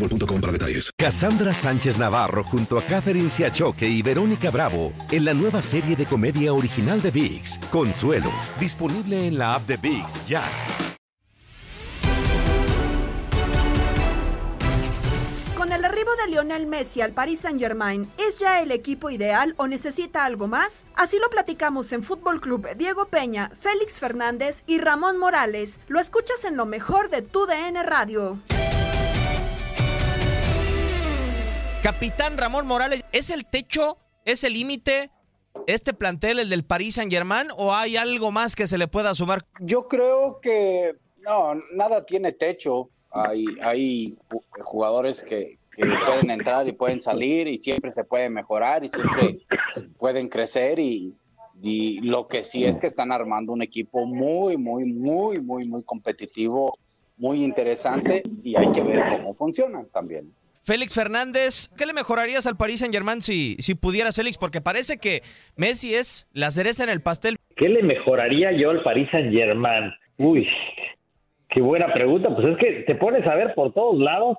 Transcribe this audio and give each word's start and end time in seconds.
boostmobile.com 0.00 1.54
Sánchez 1.54 1.98
Navarro 1.98 2.42
junto 2.44 2.78
a 2.78 2.82
Catherine 2.82 3.28
Siachoque 3.28 3.86
y 3.86 4.02
Verónica 4.02 4.50
Bravo 4.50 4.92
en 5.10 5.24
la 5.24 5.34
nueva 5.34 5.62
serie 5.62 5.94
de 5.96 6.06
comedia 6.06 6.52
original 6.52 7.00
de 7.00 7.10
VIX, 7.10 7.58
Consuelo, 7.70 8.32
disponible 8.58 9.26
en 9.26 9.38
la 9.38 9.54
app 9.54 9.66
de 9.66 9.76
VIX 9.76 10.26
ya. 10.26 10.42
Con 15.56 15.72
el 15.72 15.84
arribo 15.84 16.10
de 16.16 16.30
Lionel 16.30 16.66
Messi 16.66 17.02
al 17.02 17.12
Paris 17.12 17.40
Saint-Germain, 17.40 18.10
¿es 18.18 18.38
ya 18.38 18.62
el 18.62 18.72
equipo 18.72 19.10
ideal 19.10 19.54
o 19.58 19.68
necesita 19.68 20.24
algo 20.24 20.46
más? 20.46 20.86
Así 20.96 21.18
lo 21.18 21.28
platicamos 21.28 21.92
en 21.92 22.02
Fútbol 22.02 22.40
Club 22.40 22.66
Diego 22.76 23.08
Peña, 23.08 23.50
Félix 23.54 24.00
Fernández 24.00 24.62
y 24.66 24.78
Ramón 24.78 25.18
Morales. 25.18 25.78
Lo 25.88 26.00
escuchas 26.00 26.44
en 26.44 26.56
lo 26.56 26.64
mejor 26.64 27.10
de 27.10 27.22
tu 27.22 27.46
DN 27.46 27.82
Radio. 27.82 28.40
Capitán 31.82 32.36
Ramón 32.36 32.66
Morales, 32.66 33.04
¿es 33.12 33.30
el 33.30 33.46
techo, 33.46 33.96
es 34.26 34.44
el 34.44 34.52
límite 34.52 35.10
este 35.66 35.94
plantel, 35.94 36.38
el 36.38 36.50
del 36.50 36.62
Paris 36.64 36.96
Saint-Germain, 36.96 37.48
o 37.56 37.74
hay 37.74 37.96
algo 37.96 38.30
más 38.30 38.54
que 38.54 38.66
se 38.66 38.76
le 38.76 38.86
pueda 38.86 39.14
sumar? 39.14 39.42
Yo 39.60 39.88
creo 39.88 40.40
que 40.40 40.94
no, 41.18 41.54
nada 41.72 42.04
tiene 42.04 42.32
techo. 42.32 42.90
Hay, 43.12 43.44
hay 43.62 44.18
ju- 44.28 44.42
jugadores 44.62 45.22
que, 45.22 45.58
pueden 46.06 46.30
entrar 46.30 46.68
y 46.68 46.72
pueden 46.72 47.00
salir 47.00 47.48
y 47.48 47.56
siempre 47.56 47.90
se 47.90 48.04
puede 48.04 48.28
mejorar 48.28 48.84
y 48.84 48.88
siempre 48.90 49.38
pueden 49.98 50.28
crecer 50.28 50.78
y 50.78 51.14
lo 52.02 52.28
que 52.28 52.42
sí 52.42 52.64
es 52.66 52.78
que 52.78 52.86
están 52.86 53.10
armando 53.10 53.52
un 53.52 53.62
equipo 53.62 54.04
muy, 54.04 54.58
muy, 54.58 54.84
muy, 54.84 55.40
muy, 55.40 55.66
muy 55.66 55.82
competitivo, 55.82 56.76
muy 57.16 57.42
interesante 57.42 58.22
y 58.42 58.58
hay 58.58 58.70
que 58.72 58.82
ver 58.82 59.02
cómo 59.08 59.32
funcionan 59.32 59.86
también. 59.88 60.34
Félix 60.62 60.94
Fernández, 60.94 61.68
¿qué 61.76 61.86
le 61.86 61.92
mejorarías 61.92 62.46
al 62.46 62.56
Paris 62.56 62.80
Saint-Germain 62.80 63.22
si, 63.22 63.56
si 63.58 63.74
pudieras, 63.74 64.16
Félix? 64.16 64.36
Porque 64.36 64.60
parece 64.60 64.98
que 64.98 65.22
Messi 65.56 65.94
es 65.94 66.28
la 66.32 66.50
cereza 66.50 66.84
en 66.84 66.90
el 66.90 67.00
pastel. 67.00 67.36
¿Qué 67.56 67.68
le 67.68 67.82
mejoraría 67.82 68.52
yo 68.52 68.70
al 68.70 68.82
Paris 68.82 69.08
Saint 69.10 69.32
Germain? 69.32 69.92
Uy, 70.18 70.46
qué 71.48 71.62
buena 71.62 71.92
pregunta. 71.92 72.34
Pues 72.34 72.46
es 72.46 72.58
que 72.58 72.72
te 72.86 72.94
pones 72.94 73.26
a 73.26 73.34
ver 73.34 73.54
por 73.54 73.72
todos 73.72 73.98
lados 73.98 74.38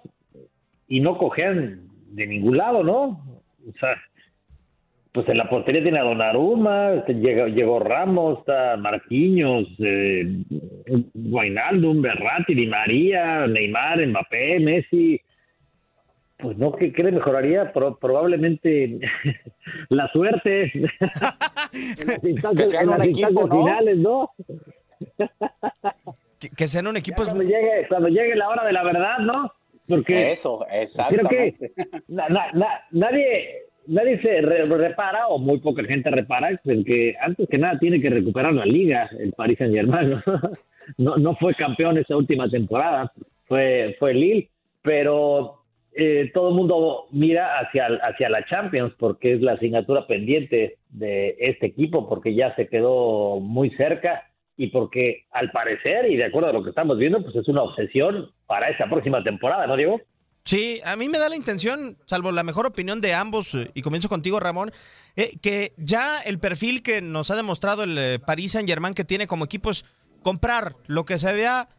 y 0.88 1.00
no 1.00 1.18
cojean 1.18 1.88
de 2.12 2.28
ningún 2.28 2.58
lado, 2.58 2.84
¿no? 2.84 3.24
O 3.68 3.80
sea, 3.80 3.96
pues 5.12 5.28
en 5.28 5.38
la 5.38 5.50
portería 5.50 5.82
tiene 5.82 6.00
a 6.00 6.04
Donnarumma, 6.04 6.94
este, 6.94 7.16
llegó, 7.16 7.48
llegó 7.48 7.80
Ramos, 7.80 8.40
está 8.40 8.78
Marquinhos, 8.78 9.68
eh, 9.80 10.26
Wijnaldum, 11.16 12.02
Berratti, 12.02 12.54
Di 12.54 12.68
María, 12.68 13.48
Neymar, 13.48 14.06
Mbappé, 14.06 14.60
Messi. 14.60 15.20
Pues 16.42 16.58
no, 16.58 16.72
¿qué, 16.74 16.92
qué 16.92 17.04
le 17.04 17.12
mejoraría? 17.12 17.72
Pro- 17.72 17.98
probablemente 17.98 19.00
la 19.90 20.08
suerte. 20.12 20.72
en 20.74 22.08
las 22.08 22.24
instancias, 22.24 22.70
sean 22.72 22.84
en 22.84 22.90
un 22.90 22.98
las 23.00 23.08
equipo, 23.08 23.30
instancias 23.30 23.50
¿no? 23.50 23.64
finales, 23.66 23.98
¿no? 23.98 24.30
Que, 26.40 26.50
que 26.50 26.68
sean 26.68 26.88
un 26.88 26.98
equipo... 26.98 27.24
Cuando 27.24 27.44
llegue, 27.44 27.86
cuando 27.88 28.08
llegue 28.10 28.36
la 28.36 28.50
hora 28.50 28.66
de 28.66 28.74
la 28.74 28.84
verdad, 28.84 29.20
¿no? 29.20 29.52
Porque 29.88 30.32
Eso, 30.32 30.58
creo 30.60 30.70
que 30.72 30.82
exactamente. 30.82 31.72
na- 32.08 32.30
na- 32.30 32.52
na- 32.54 32.82
nadie 32.92 33.60
nadie 33.86 34.20
se 34.22 34.42
re- 34.42 34.66
repara 34.66 35.28
o 35.28 35.38
muy 35.38 35.60
poca 35.60 35.84
gente 35.84 36.10
repara 36.10 36.50
en 36.64 36.84
que 36.84 37.14
antes 37.22 37.48
que 37.50 37.58
nada 37.60 37.78
tiene 37.78 38.00
que 38.02 38.10
recuperar 38.10 38.54
la 38.54 38.66
liga 38.66 39.08
el 39.20 39.34
Paris 39.34 39.58
Saint 39.58 39.74
Germain 39.74 40.22
no, 40.98 41.18
no 41.18 41.36
fue 41.36 41.54
campeón 41.56 41.98
esa 41.98 42.16
última 42.16 42.48
temporada 42.50 43.12
fue 43.46 43.96
fue 44.00 44.14
Lille 44.14 44.50
pero 44.84 45.61
eh, 45.94 46.32
todo 46.34 46.50
el 46.50 46.56
mundo 46.56 47.06
mira 47.12 47.60
hacia 47.60 47.88
hacia 48.04 48.30
la 48.30 48.46
Champions 48.46 48.94
porque 48.98 49.34
es 49.34 49.42
la 49.42 49.54
asignatura 49.54 50.08
pendiente 50.08 50.78
de 50.90 51.36
este 51.40 51.68
equipo 51.68 52.08
porque 52.08 52.34
ya 52.34 52.56
se 52.56 52.68
quedó 52.68 53.40
muy 53.40 53.72
cerca 53.72 54.30
y 54.58 54.68
porque 54.68 55.26
al 55.32 55.52
parecer 55.52 56.10
y 56.10 56.18
de 56.18 56.26
acuerdo 56.26 56.50
a 56.50 56.54
lo 56.54 56.64
que 56.64 56.70
estamos 56.70 56.98
viendo 56.98 57.22
pues 57.24 57.36
es 57.36 57.48
una 57.48 57.64
obsesión 57.64 58.32
para 58.48 58.70
esta 58.70 58.90
próxima 58.90 59.24
temporada 59.24 59.68
no 59.68 59.76
Diego 59.76 60.02
Sí, 60.44 60.82
a 60.84 60.96
mí 60.96 61.08
me 61.08 61.20
da 61.20 61.30
la 61.30 61.36
intención, 61.36 61.98
salvo 62.08 62.32
la 62.32 62.44
mejor 62.44 62.66
opinión 62.66 63.00
de 63.00 63.14
ambos, 63.14 63.54
eh, 63.54 63.70
y 63.76 63.84
comienzo 63.84 64.10
contigo, 64.10 64.40
Ramón, 64.40 64.72
eh, 65.16 65.38
que 65.40 65.74
ya 65.78 66.20
el 66.20 66.40
perfil 66.40 66.82
que 66.82 67.00
nos 67.00 67.30
ha 67.30 67.36
demostrado 67.36 67.84
el 67.84 67.96
eh, 67.98 68.18
Paris 68.18 68.54
Saint-Germain 68.54 68.96
que 68.96 69.04
tiene 69.04 69.28
como 69.28 69.46
equipo 69.46 69.70
es 69.70 69.86
comprar 70.24 70.76
lo 70.88 71.06
que 71.06 71.20
se 71.20 71.32
vea 71.34 71.70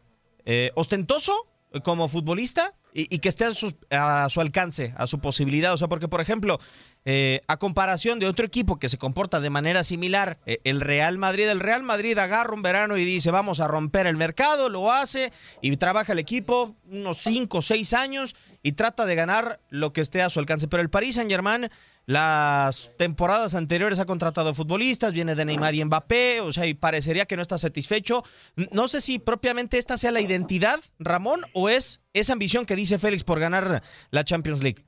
eh, 0.45 0.71
ostentoso 0.75 1.47
como 1.83 2.07
futbolista 2.07 2.73
y, 2.93 3.13
y 3.13 3.19
que 3.19 3.29
esté 3.29 3.45
a 3.45 4.29
su, 4.29 4.41
alcance, 4.41 4.93
a 4.95 5.07
su 5.07 5.19
posibilidad. 5.19 5.73
O 5.73 5.77
sea, 5.77 5.87
porque, 5.87 6.07
por 6.07 6.21
ejemplo, 6.21 6.59
eh, 7.05 7.41
a 7.47 7.57
comparación 7.57 8.19
de 8.19 8.27
otro 8.27 8.45
equipo 8.45 8.79
que 8.79 8.89
se 8.89 8.97
comporta 8.97 9.39
de 9.39 9.49
manera 9.49 9.83
similar, 9.83 10.37
eh, 10.45 10.59
el 10.63 10.79
Real 10.79 11.17
Madrid, 11.17 11.49
el 11.49 11.59
Real 11.59 11.83
Madrid 11.83 12.17
agarra 12.17 12.53
un 12.53 12.61
verano 12.61 12.97
y 12.97 13.03
dice, 13.03 13.31
vamos 13.31 13.59
a 13.59 13.67
romper 13.67 14.07
el 14.07 14.15
mercado, 14.15 14.69
lo 14.69 14.91
hace 14.91 15.33
y 15.61 15.75
trabaja 15.77 16.13
el 16.13 16.19
equipo 16.19 16.75
unos 16.89 17.17
5 17.19 17.57
o 17.57 17.61
6 17.61 17.93
años 17.93 18.35
y 18.61 18.73
trata 18.73 19.05
de 19.05 19.15
ganar 19.15 19.59
lo 19.69 19.91
que 19.91 20.01
esté 20.01 20.21
a 20.21 20.29
su 20.29 20.39
alcance. 20.39 20.67
Pero 20.67 20.81
el 20.81 20.89
Paris 20.89 21.15
Saint 21.15 21.29
Germain, 21.29 21.69
las 22.05 22.91
temporadas 22.97 23.55
anteriores 23.55 23.99
ha 23.99 24.05
contratado 24.05 24.53
futbolistas, 24.53 25.13
viene 25.13 25.35
de 25.35 25.45
Neymar 25.45 25.73
y 25.75 25.85
Mbappé, 25.85 26.41
o 26.41 26.51
sea, 26.51 26.65
y 26.65 26.73
parecería 26.73 27.25
que 27.25 27.35
no 27.35 27.41
está 27.41 27.57
satisfecho. 27.57 28.23
No 28.71 28.87
sé 28.87 29.01
si 29.01 29.19
propiamente 29.19 29.77
esta 29.77 29.97
sea 29.97 30.11
la 30.11 30.21
identidad, 30.21 30.79
Ramón, 30.99 31.41
o 31.53 31.69
es 31.69 32.01
esa 32.13 32.33
ambición 32.33 32.65
que 32.65 32.75
dice 32.75 32.99
Félix 32.99 33.23
por 33.23 33.39
ganar 33.39 33.83
la 34.11 34.23
Champions 34.23 34.61
League. 34.61 34.83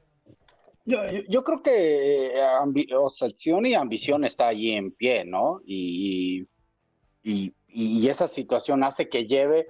Yo, 0.85 1.43
creo 1.43 1.63
que 1.63 2.27
eh, 2.27 2.95
obsesión 2.95 3.65
y 3.65 3.73
ambición 3.73 4.23
está 4.23 4.47
allí 4.47 4.71
en 4.71 4.91
pie, 4.91 5.25
¿no? 5.25 5.61
Y 5.65 6.47
esa 8.07 8.27
situación 8.27 8.83
hace 8.83 9.09
que 9.09 9.25
lleve, 9.25 9.61
eh, 9.61 9.65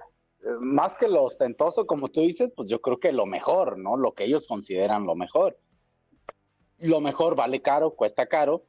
más 0.60 0.94
que 0.94 1.08
lo 1.08 1.22
ostentoso, 1.22 1.86
como 1.86 2.08
tú 2.08 2.20
dices, 2.20 2.52
pues 2.54 2.68
yo 2.68 2.80
creo 2.80 2.98
que 2.98 3.12
lo 3.12 3.24
mejor, 3.24 3.78
¿no? 3.78 3.96
Lo 3.96 4.12
que 4.12 4.24
ellos 4.24 4.46
consideran 4.46 5.06
lo 5.06 5.14
mejor. 5.14 5.58
Lo 6.78 7.00
mejor 7.00 7.36
vale 7.36 7.62
caro, 7.62 7.92
cuesta 7.92 8.26
caro, 8.26 8.64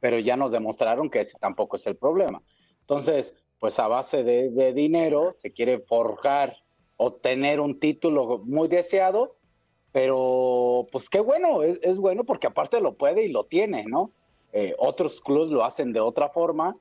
pero 0.00 0.18
ya 0.18 0.36
nos 0.36 0.50
demostraron 0.50 1.08
que 1.08 1.20
ese 1.20 1.38
tampoco 1.38 1.76
es 1.76 1.86
el 1.86 1.96
problema. 1.96 2.42
Entonces, 2.80 3.34
pues 3.58 3.78
a 3.78 3.88
base 3.88 4.22
de, 4.22 4.72
dinero 4.74 5.32
se 5.32 5.50
quiere 5.50 5.78
forjar 5.78 6.56
o 6.96 7.14
tener 7.14 7.60
un 7.60 7.80
título 7.80 8.42
muy 8.44 8.68
deseado 8.68 9.36
Pero, 9.90 10.86
pues 10.92 11.08
qué 11.08 11.20
bueno, 11.20 11.62
es, 11.62 11.98
bueno 11.98 12.24
porque 12.24 12.48
aparte 12.48 12.80
lo 12.80 12.94
puede 12.94 13.24
y 13.24 13.28
lo 13.28 13.44
tiene, 13.44 13.84
¿no? 13.86 14.10
Eh, 14.52 14.74
otros 14.76 15.20
clubes 15.20 15.50
lo 15.50 15.64
hacen 15.64 15.92
de 15.92 16.00
otra 16.00 16.28
forma. 16.28 16.76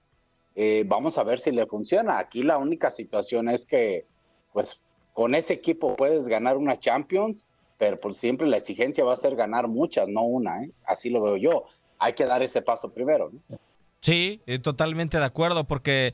Eh, 0.55 0.83
vamos 0.85 1.17
a 1.17 1.23
ver 1.23 1.39
si 1.39 1.51
le 1.51 1.65
funciona. 1.67 2.19
Aquí 2.19 2.43
la 2.43 2.57
única 2.57 2.89
situación 2.89 3.49
es 3.49 3.65
que, 3.65 4.05
pues, 4.51 4.79
con 5.13 5.35
ese 5.35 5.53
equipo 5.53 5.95
puedes 5.95 6.27
ganar 6.27 6.57
una 6.57 6.77
Champions, 6.77 7.45
pero 7.77 7.99
por 7.99 8.13
siempre 8.13 8.47
la 8.47 8.57
exigencia 8.57 9.03
va 9.03 9.13
a 9.13 9.17
ser 9.17 9.35
ganar 9.35 9.67
muchas, 9.67 10.07
no 10.07 10.23
una, 10.23 10.63
¿eh? 10.63 10.71
Así 10.85 11.09
lo 11.09 11.21
veo 11.21 11.37
yo. 11.37 11.65
Hay 11.99 12.13
que 12.13 12.25
dar 12.25 12.43
ese 12.43 12.61
paso 12.61 12.93
primero, 12.93 13.31
¿no? 13.31 13.57
Sí, 14.03 14.41
eh, 14.47 14.59
totalmente 14.59 15.17
de 15.17 15.23
acuerdo, 15.23 15.63
porque 15.63 16.11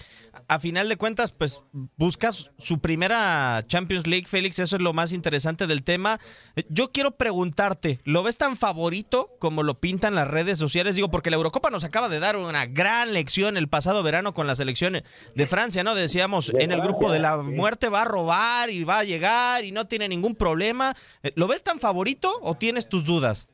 a 0.47 0.59
final 0.59 0.89
de 0.89 0.95
cuentas, 0.95 1.31
pues 1.31 1.63
buscas 1.97 2.51
su 2.59 2.77
primera 2.77 3.65
Champions 3.65 4.05
League, 4.05 4.27
Félix, 4.27 4.59
eso 4.59 4.75
es 4.75 4.81
lo 4.83 4.93
más 4.93 5.11
interesante 5.11 5.65
del 5.65 5.81
tema. 5.81 6.19
Eh, 6.55 6.65
yo 6.69 6.91
quiero 6.91 7.17
preguntarte, 7.17 7.99
¿lo 8.03 8.21
ves 8.21 8.37
tan 8.37 8.57
favorito 8.57 9.31
como 9.39 9.63
lo 9.63 9.79
pintan 9.79 10.13
las 10.13 10.27
redes 10.27 10.59
sociales? 10.59 10.93
Digo, 10.93 11.09
porque 11.09 11.31
la 11.31 11.37
Eurocopa 11.37 11.71
nos 11.71 11.83
acaba 11.83 12.09
de 12.09 12.19
dar 12.19 12.37
una 12.37 12.67
gran 12.67 13.11
lección 13.11 13.57
el 13.57 13.69
pasado 13.69 14.03
verano 14.03 14.35
con 14.35 14.45
la 14.45 14.53
selección 14.53 15.01
de 15.33 15.47
Francia, 15.47 15.83
¿no? 15.83 15.95
Decíamos, 15.95 16.51
en 16.59 16.71
el 16.71 16.81
grupo 16.81 17.11
de 17.11 17.17
la 17.17 17.37
muerte 17.37 17.89
va 17.89 18.03
a 18.03 18.05
robar 18.05 18.69
y 18.69 18.83
va 18.83 18.99
a 18.99 19.03
llegar 19.03 19.65
y 19.65 19.71
no 19.71 19.87
tiene 19.87 20.07
ningún 20.07 20.35
problema. 20.35 20.95
Eh, 21.23 21.33
¿Lo 21.35 21.47
ves 21.47 21.63
tan 21.63 21.79
favorito 21.79 22.31
o 22.43 22.53
tienes 22.53 22.87
tus 22.87 23.03
dudas? 23.03 23.47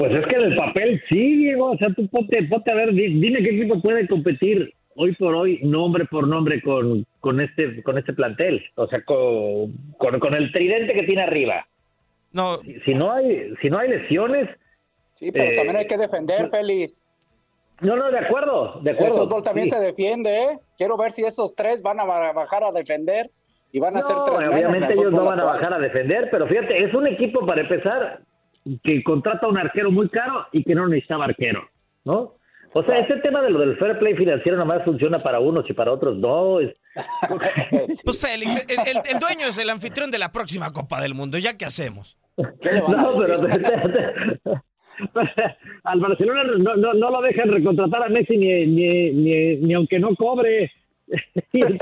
Pues 0.00 0.14
es 0.14 0.26
que 0.28 0.34
en 0.34 0.42
el 0.44 0.56
papel 0.56 1.02
sí, 1.10 1.36
Diego. 1.36 1.72
O 1.72 1.76
sea, 1.76 1.92
tú 1.94 2.08
ponte, 2.08 2.38
a 2.38 2.74
ver, 2.74 2.94
dime 2.94 3.42
qué 3.42 3.50
equipo 3.50 3.82
puede 3.82 4.08
competir 4.08 4.72
hoy 4.94 5.14
por 5.16 5.34
hoy, 5.34 5.60
nombre 5.62 6.06
por 6.06 6.26
nombre, 6.26 6.62
con, 6.62 7.04
con, 7.20 7.38
este, 7.38 7.82
con 7.82 7.98
este 7.98 8.14
plantel. 8.14 8.64
O 8.76 8.86
sea, 8.86 9.04
con, 9.04 9.72
con, 9.98 10.34
el 10.34 10.50
tridente 10.52 10.94
que 10.94 11.02
tiene 11.02 11.24
arriba. 11.24 11.66
No. 12.32 12.60
Si, 12.86 12.94
no, 12.94 13.12
hay, 13.12 13.52
si 13.60 13.68
no 13.68 13.78
hay 13.78 13.90
lesiones. 13.90 14.48
Sí, 15.16 15.30
pero 15.32 15.54
también 15.54 15.76
hay 15.76 15.86
que 15.86 15.98
defender, 15.98 16.46
eh, 16.46 16.48
Félix. 16.50 17.02
No, 17.82 17.94
no, 17.94 18.10
de 18.10 18.20
acuerdo, 18.20 18.80
de 18.80 18.92
acuerdo. 18.92 19.22
El 19.22 19.28
fútbol 19.28 19.42
también 19.42 19.68
se 19.68 19.80
defiende, 19.80 20.44
¿eh? 20.44 20.58
Quiero 20.78 20.96
ver 20.96 21.12
si 21.12 21.24
esos 21.24 21.54
tres 21.54 21.82
van 21.82 22.00
a 22.00 22.04
bajar 22.04 22.64
a 22.64 22.72
defender 22.72 23.30
y 23.70 23.80
van 23.80 23.98
a 23.98 24.00
ser 24.00 24.16
tres 24.24 24.48
Obviamente 24.48 24.94
ellos 24.94 25.12
no 25.12 25.26
van 25.26 25.40
a 25.40 25.44
bajar 25.44 25.74
a 25.74 25.78
defender, 25.78 26.28
pero 26.30 26.46
fíjate, 26.46 26.84
es 26.84 26.94
un 26.94 27.06
equipo 27.06 27.44
para 27.44 27.60
empezar 27.60 28.22
que 28.82 29.02
contrata 29.02 29.46
a 29.46 29.48
un 29.48 29.58
arquero 29.58 29.90
muy 29.90 30.08
caro 30.08 30.46
y 30.52 30.62
que 30.64 30.74
no 30.74 30.86
necesitaba 30.86 31.24
arquero, 31.24 31.68
¿no? 32.04 32.34
O 32.72 32.84
sea, 32.84 33.00
ese 33.00 33.16
tema 33.16 33.42
de 33.42 33.50
lo 33.50 33.58
del 33.58 33.76
fair 33.78 33.98
play 33.98 34.14
financiero 34.14 34.56
nada 34.56 34.76
más 34.76 34.84
funciona 34.84 35.18
para 35.18 35.40
unos 35.40 35.68
y 35.68 35.72
para 35.72 35.92
otros 35.92 36.16
no. 36.18 36.58
Pues 38.04 38.20
Félix, 38.20 38.66
el, 38.68 39.20
dueño 39.20 39.46
es 39.48 39.58
el 39.58 39.70
anfitrión 39.70 40.10
de 40.10 40.18
la 40.18 40.30
próxima 40.30 40.72
Copa 40.72 41.00
del 41.00 41.14
Mundo, 41.14 41.38
¿ya 41.38 41.56
qué 41.56 41.64
hacemos? 41.64 42.16
no, 42.36 42.46
pero 43.18 43.40
al 45.84 46.00
Barcelona 46.00 46.44
no, 46.58 46.76
no, 46.76 46.94
no, 46.94 47.10
lo 47.10 47.22
dejan 47.22 47.50
recontratar 47.50 48.04
a 48.04 48.08
Messi 48.08 48.36
ni, 48.36 48.66
ni, 48.66 49.10
ni, 49.12 49.56
ni 49.56 49.74
aunque 49.74 49.98
no 49.98 50.14
cobre. 50.14 50.70
y 51.52 51.62
el 51.62 51.78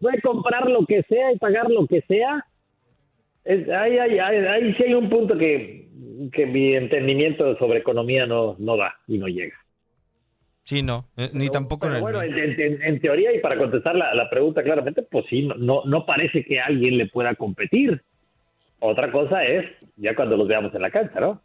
puede 0.00 0.20
comprar 0.20 0.68
lo 0.68 0.84
que 0.84 1.02
sea 1.08 1.32
y 1.32 1.38
pagar 1.38 1.70
lo 1.70 1.86
que 1.86 2.02
sea 2.02 2.44
ahí, 3.46 3.98
ahí, 3.98 4.74
sí 4.74 4.84
hay 4.84 4.94
un 4.94 5.08
punto 5.08 5.36
que, 5.36 5.88
que 6.32 6.46
mi 6.46 6.74
entendimiento 6.74 7.56
sobre 7.58 7.78
economía 7.78 8.26
no, 8.26 8.56
no 8.58 8.76
da 8.76 8.94
y 9.06 9.18
no 9.18 9.28
llega. 9.28 9.56
Sí, 10.66 10.82
no, 10.82 11.08
eh, 11.16 11.30
ni 11.32 11.48
tampoco 11.48 11.86
en 11.86 12.00
Bueno, 12.00 12.20
en, 12.22 13.00
teoría, 13.00 13.32
y 13.32 13.38
para 13.38 13.56
contestar 13.56 13.94
la, 13.94 14.28
pregunta 14.28 14.64
claramente, 14.64 15.02
pues 15.02 15.24
sí, 15.30 15.48
no, 15.58 15.82
no 15.84 16.04
parece 16.04 16.44
que 16.44 16.60
alguien 16.60 16.98
le 16.98 17.06
pueda 17.06 17.36
competir. 17.36 18.02
Otra 18.80 19.12
cosa 19.12 19.44
es 19.44 19.64
ya 19.94 20.16
cuando 20.16 20.36
los 20.36 20.48
veamos 20.48 20.74
en 20.74 20.82
la 20.82 20.90
cancha, 20.90 21.20
¿no? 21.20 21.40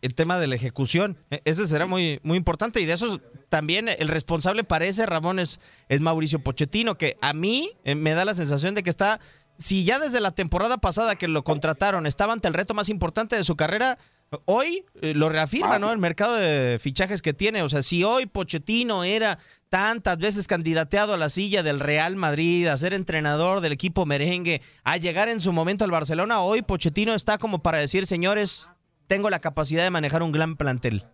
El 0.00 0.14
tema 0.14 0.38
de 0.38 0.46
la 0.46 0.54
ejecución, 0.54 1.18
e, 1.30 1.42
ese 1.44 1.66
será 1.66 1.86
muy, 1.86 2.18
muy 2.22 2.38
importante 2.38 2.80
y 2.80 2.86
de 2.86 2.94
eso 2.94 3.20
también 3.50 3.88
el 3.90 4.08
responsable 4.08 4.64
parece, 4.64 5.04
Ramón, 5.04 5.38
es, 5.38 5.60
es 5.90 6.00
Mauricio 6.00 6.38
Pochettino, 6.38 6.96
que 6.96 7.16
a 7.20 7.34
mí 7.34 7.72
eh, 7.84 7.94
me 7.94 8.12
da 8.12 8.24
la 8.24 8.34
sensación 8.34 8.74
de 8.74 8.82
que 8.82 8.88
está 8.88 9.20
si 9.62 9.84
ya 9.84 9.98
desde 9.98 10.20
la 10.20 10.32
temporada 10.32 10.78
pasada 10.78 11.14
que 11.14 11.28
lo 11.28 11.44
contrataron 11.44 12.06
estaba 12.06 12.32
ante 12.32 12.48
el 12.48 12.54
reto 12.54 12.74
más 12.74 12.88
importante 12.88 13.36
de 13.36 13.44
su 13.44 13.56
carrera, 13.56 13.96
hoy 14.44 14.84
eh, 15.00 15.14
lo 15.14 15.28
reafirma, 15.28 15.78
¿no? 15.78 15.92
El 15.92 15.98
mercado 15.98 16.34
de 16.34 16.78
fichajes 16.80 17.22
que 17.22 17.32
tiene. 17.32 17.62
O 17.62 17.68
sea, 17.68 17.82
si 17.82 18.02
hoy 18.02 18.26
Pochettino 18.26 19.04
era 19.04 19.38
tantas 19.68 20.18
veces 20.18 20.48
candidateado 20.48 21.14
a 21.14 21.16
la 21.16 21.30
silla 21.30 21.62
del 21.62 21.80
Real 21.80 22.16
Madrid, 22.16 22.66
a 22.66 22.76
ser 22.76 22.92
entrenador 22.92 23.60
del 23.60 23.72
equipo 23.72 24.04
merengue, 24.04 24.60
a 24.82 24.96
llegar 24.96 25.28
en 25.28 25.40
su 25.40 25.52
momento 25.52 25.84
al 25.84 25.90
Barcelona, 25.90 26.42
hoy 26.42 26.62
Pochettino 26.62 27.14
está 27.14 27.38
como 27.38 27.62
para 27.62 27.78
decir, 27.78 28.06
señores, 28.06 28.66
tengo 29.06 29.30
la 29.30 29.40
capacidad 29.40 29.84
de 29.84 29.90
manejar 29.90 30.22
un 30.22 30.32
gran 30.32 30.56
plantel. 30.56 31.04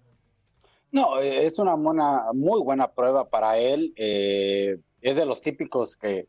No, 0.90 1.20
es 1.20 1.58
una 1.58 1.74
buena, 1.74 2.32
muy 2.32 2.62
buena 2.62 2.88
prueba 2.88 3.28
para 3.28 3.58
él. 3.58 3.92
Eh, 3.96 4.78
es 5.02 5.16
de 5.16 5.26
los 5.26 5.42
típicos 5.42 5.96
que 5.96 6.26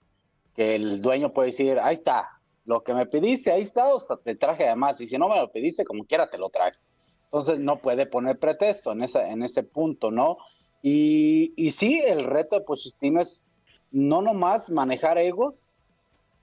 que 0.55 0.75
el 0.75 1.01
dueño 1.01 1.33
puede 1.33 1.47
decir, 1.47 1.79
ahí 1.79 1.93
está, 1.93 2.39
lo 2.65 2.83
que 2.83 2.93
me 2.93 3.05
pediste, 3.05 3.51
ahí 3.51 3.61
está, 3.61 3.93
o 3.93 3.99
sea, 3.99 4.17
te 4.17 4.35
traje 4.35 4.65
además, 4.65 4.99
y 5.01 5.07
si 5.07 5.17
no 5.17 5.27
me 5.29 5.37
lo 5.37 5.51
pediste, 5.51 5.85
como 5.85 6.05
quiera 6.05 6.29
te 6.29 6.37
lo 6.37 6.49
traje. 6.49 6.77
Entonces 7.25 7.59
no 7.59 7.77
puede 7.77 8.05
poner 8.05 8.39
pretexto 8.39 8.91
en, 8.91 9.03
esa, 9.03 9.29
en 9.29 9.43
ese 9.43 9.63
punto, 9.63 10.11
¿no? 10.11 10.37
Y, 10.81 11.53
y 11.55 11.71
sí, 11.71 12.01
el 12.05 12.23
reto 12.23 12.55
de 12.57 12.65
Pochettino 12.65 13.21
es 13.21 13.43
no 13.91 14.21
nomás 14.21 14.69
manejar 14.69 15.17
egos, 15.17 15.73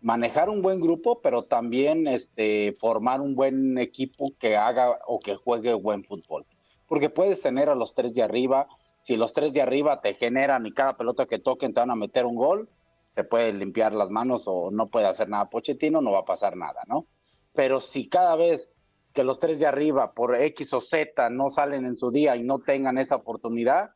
manejar 0.00 0.48
un 0.48 0.62
buen 0.62 0.80
grupo, 0.80 1.20
pero 1.20 1.44
también 1.44 2.06
este, 2.06 2.72
formar 2.78 3.20
un 3.20 3.34
buen 3.34 3.78
equipo 3.78 4.32
que 4.38 4.56
haga 4.56 4.98
o 5.06 5.18
que 5.20 5.36
juegue 5.36 5.74
buen 5.74 6.04
fútbol. 6.04 6.44
Porque 6.86 7.10
puedes 7.10 7.42
tener 7.42 7.68
a 7.68 7.74
los 7.74 7.94
tres 7.94 8.14
de 8.14 8.22
arriba, 8.22 8.68
si 9.00 9.16
los 9.16 9.32
tres 9.32 9.52
de 9.52 9.62
arriba 9.62 10.00
te 10.00 10.14
generan 10.14 10.66
y 10.66 10.72
cada 10.72 10.96
pelota 10.96 11.26
que 11.26 11.38
toquen 11.38 11.74
te 11.74 11.80
van 11.80 11.90
a 11.90 11.96
meter 11.96 12.26
un 12.26 12.36
gol, 12.36 12.68
se 13.16 13.24
puede 13.24 13.50
limpiar 13.54 13.94
las 13.94 14.10
manos 14.10 14.44
o 14.46 14.70
no 14.70 14.90
puede 14.90 15.06
hacer 15.06 15.30
nada 15.30 15.48
Pochettino, 15.48 16.02
no 16.02 16.12
va 16.12 16.18
a 16.18 16.24
pasar 16.26 16.54
nada, 16.54 16.82
¿no? 16.86 17.06
Pero 17.54 17.80
si 17.80 18.10
cada 18.10 18.36
vez 18.36 18.70
que 19.14 19.24
los 19.24 19.38
tres 19.38 19.58
de 19.58 19.64
arriba 19.64 20.12
por 20.12 20.36
X 20.36 20.74
o 20.74 20.80
Z 20.80 21.30
no 21.30 21.48
salen 21.48 21.86
en 21.86 21.96
su 21.96 22.10
día 22.10 22.36
y 22.36 22.42
no 22.42 22.58
tengan 22.58 22.98
esa 22.98 23.16
oportunidad, 23.16 23.92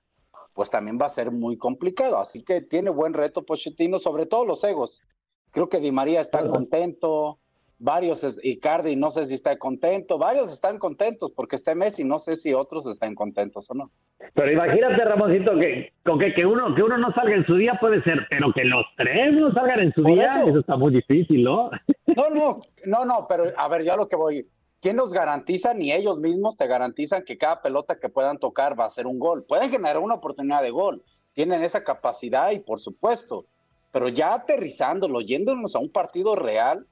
pues 0.55 0.71
también 0.71 0.99
va 0.99 1.05
a 1.05 1.11
ser 1.11 1.33
muy 1.33 1.59
complicado. 1.59 2.17
Así 2.17 2.43
que 2.43 2.63
tiene 2.63 2.89
buen 2.89 3.13
reto 3.13 3.45
Pochettino, 3.45 3.99
sobre 3.99 4.25
todo 4.25 4.47
los 4.47 4.65
egos. 4.65 5.03
Creo 5.51 5.69
que 5.69 5.81
Di 5.81 5.93
María 5.93 6.23
está 6.23 6.49
contento, 6.49 7.41
varios, 7.81 8.39
Icardi 8.43 8.95
no 8.95 9.11
sé 9.11 9.25
si 9.25 9.35
está 9.35 9.59
contento, 9.59 10.19
varios 10.19 10.53
están 10.53 10.79
contentos 10.79 11.33
porque 11.35 11.57
está 11.57 11.75
Messi, 11.75 12.05
no 12.05 12.19
sé 12.19 12.37
si 12.37 12.53
otros 12.53 12.87
están 12.87 13.15
contentos 13.15 13.69
o 13.71 13.75
no. 13.75 13.91
Pero 14.35 14.53
imagínate, 14.53 15.03
Ramoncito, 15.03 15.59
que, 15.59 15.93
que, 16.05 16.35
que, 16.35 16.47
uno, 16.47 16.75
que 16.75 16.83
uno 16.83 16.99
no 16.99 17.13
salga 17.15 17.35
en 17.35 17.47
su 17.47 17.57
día 17.57 17.79
puede 17.81 18.03
ser, 18.03 18.27
pero 18.29 18.53
que 18.53 18.65
los 18.65 18.85
tres 18.97 19.33
no 19.33 19.53
salgan 19.53 19.81
en 19.81 19.93
su 19.95 20.05
día, 20.05 20.43
eso? 20.47 20.61
está 20.61 20.77
muy 20.77 20.93
difícil, 20.93 21.43
¿no? 21.43 21.71
No, 22.15 22.29
no, 22.31 22.61
no, 22.85 23.05
no, 23.07 23.27
pero 23.27 23.45
a 23.57 23.69
ver, 23.69 23.83
ya 23.83 23.97
lo 23.97 24.09
que 24.09 24.17
voy, 24.17 24.47
¿quién 24.81 24.97
nos 24.97 25.11
garantiza? 25.13 25.73
Ni 25.73 25.91
ellos 25.91 26.21
mismos 26.21 26.59
te 26.59 26.67
garantizan 26.67 27.25
que 27.25 27.39
cada 27.39 27.63
pelota 27.63 27.99
que 27.99 28.11
puedan 28.11 28.39
tocar 28.39 28.79
va 28.79 28.85
a 28.85 28.91
ser 28.91 29.07
un 29.07 29.19
gol. 29.19 29.45
Pueden 29.45 29.71
generar 29.71 29.99
una 29.99 30.17
oportunidad 30.17 30.63
de 30.63 30.71
gol, 30.71 31.03
tienen 31.33 31.63
esa 31.63 31.83
capacidad 31.83 32.51
y 32.51 32.59
por 32.59 32.79
supuesto, 32.79 33.47
pero 33.91 34.09
ya 34.09 34.35
aterrizándolo, 34.35 35.23
yéndonos 35.23 35.75
a 35.75 35.79
un 35.79 35.91
partido 35.91 36.37
real, 36.37 36.87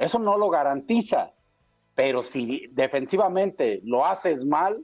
eso 0.00 0.18
no 0.18 0.38
lo 0.38 0.48
garantiza, 0.48 1.34
pero 1.94 2.22
si 2.22 2.66
defensivamente 2.72 3.82
lo 3.84 4.06
haces 4.06 4.46
mal, 4.46 4.82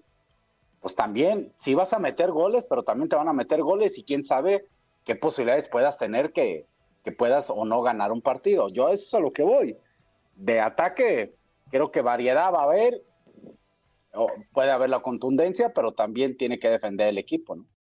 pues 0.81 0.95
también, 0.95 1.55
si 1.59 1.75
vas 1.75 1.95
a 1.95 1.99
meter 1.99 2.31
goles, 2.31 2.67
pero 2.69 2.83
también 2.83 3.09
te 3.09 3.17
van 3.17 3.27
a 3.27 3.33
meter 3.33 3.63
goles 3.63 3.97
y 3.97 4.05
quién 4.05 4.23
sabe 4.23 4.67
qué 5.05 5.17
posibilidades 5.17 5.69
puedas 5.69 5.97
tener 5.97 6.35
que, 6.35 6.67
que 7.03 7.13
puedas 7.13 7.49
o 7.49 7.65
no 7.65 7.81
ganar 7.81 8.13
un 8.13 8.21
partido. 8.21 8.69
Yo 8.69 8.91
eso 8.91 9.05
es 9.07 9.15
a 9.15 9.21
lo 9.21 9.33
que 9.33 9.43
voy. 9.43 9.79
De 10.35 10.61
ataque, 10.61 11.35
creo 11.71 11.91
que 11.91 12.03
variedad 12.03 12.53
va 12.53 12.61
a 12.61 12.65
haber, 12.65 13.03
puede 14.53 14.71
haber 14.71 14.91
la 14.91 15.01
contundencia, 15.01 15.73
pero 15.73 15.93
también 15.93 16.37
tiene 16.37 16.59
que 16.59 16.69
defender 16.69 17.09
el 17.09 17.17
equipo, 17.17 17.57
¿no? 17.57 17.67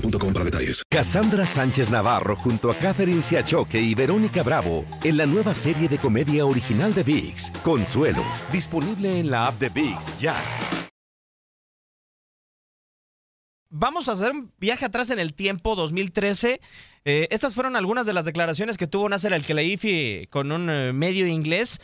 boostmobile.com 0.00 0.32
para 0.32 0.44
detalles. 0.44 0.82
Cassandra 0.90 1.46
Sánchez 1.46 1.90
Navarro 1.90 2.36
junto 2.36 2.70
a 2.70 2.74
Catherine 2.74 3.22
Siachoque 3.22 3.80
y 3.80 3.94
Verónica 3.94 4.42
Bravo 4.42 4.84
en 5.04 5.16
la 5.16 5.26
nueva 5.26 5.54
serie 5.54 5.88
de 5.88 5.98
comedia 5.98 6.46
original 6.46 6.94
de 6.94 7.02
VIX, 7.02 7.50
Consuelo, 7.62 8.24
disponible 8.52 9.18
en 9.18 9.30
la 9.30 9.46
app 9.46 9.58
de 9.58 9.68
VIX 9.68 10.18
ya. 10.20 10.36
Vamos 13.70 14.08
a 14.08 14.12
hacer 14.12 14.30
un 14.30 14.50
viaje 14.58 14.86
atrás 14.86 15.10
en 15.10 15.18
el 15.18 15.34
tiempo, 15.34 15.76
2013. 15.76 16.60
Eh, 17.04 17.28
estas 17.30 17.54
fueron 17.54 17.76
algunas 17.76 18.06
de 18.06 18.14
las 18.14 18.24
declaraciones 18.24 18.78
que 18.78 18.86
tuvo 18.86 19.08
Nasser 19.08 19.34
Al-Khelaifi 19.34 20.26
con 20.30 20.52
un 20.52 20.70
eh, 20.70 20.92
medio 20.94 21.26
inglés, 21.26 21.78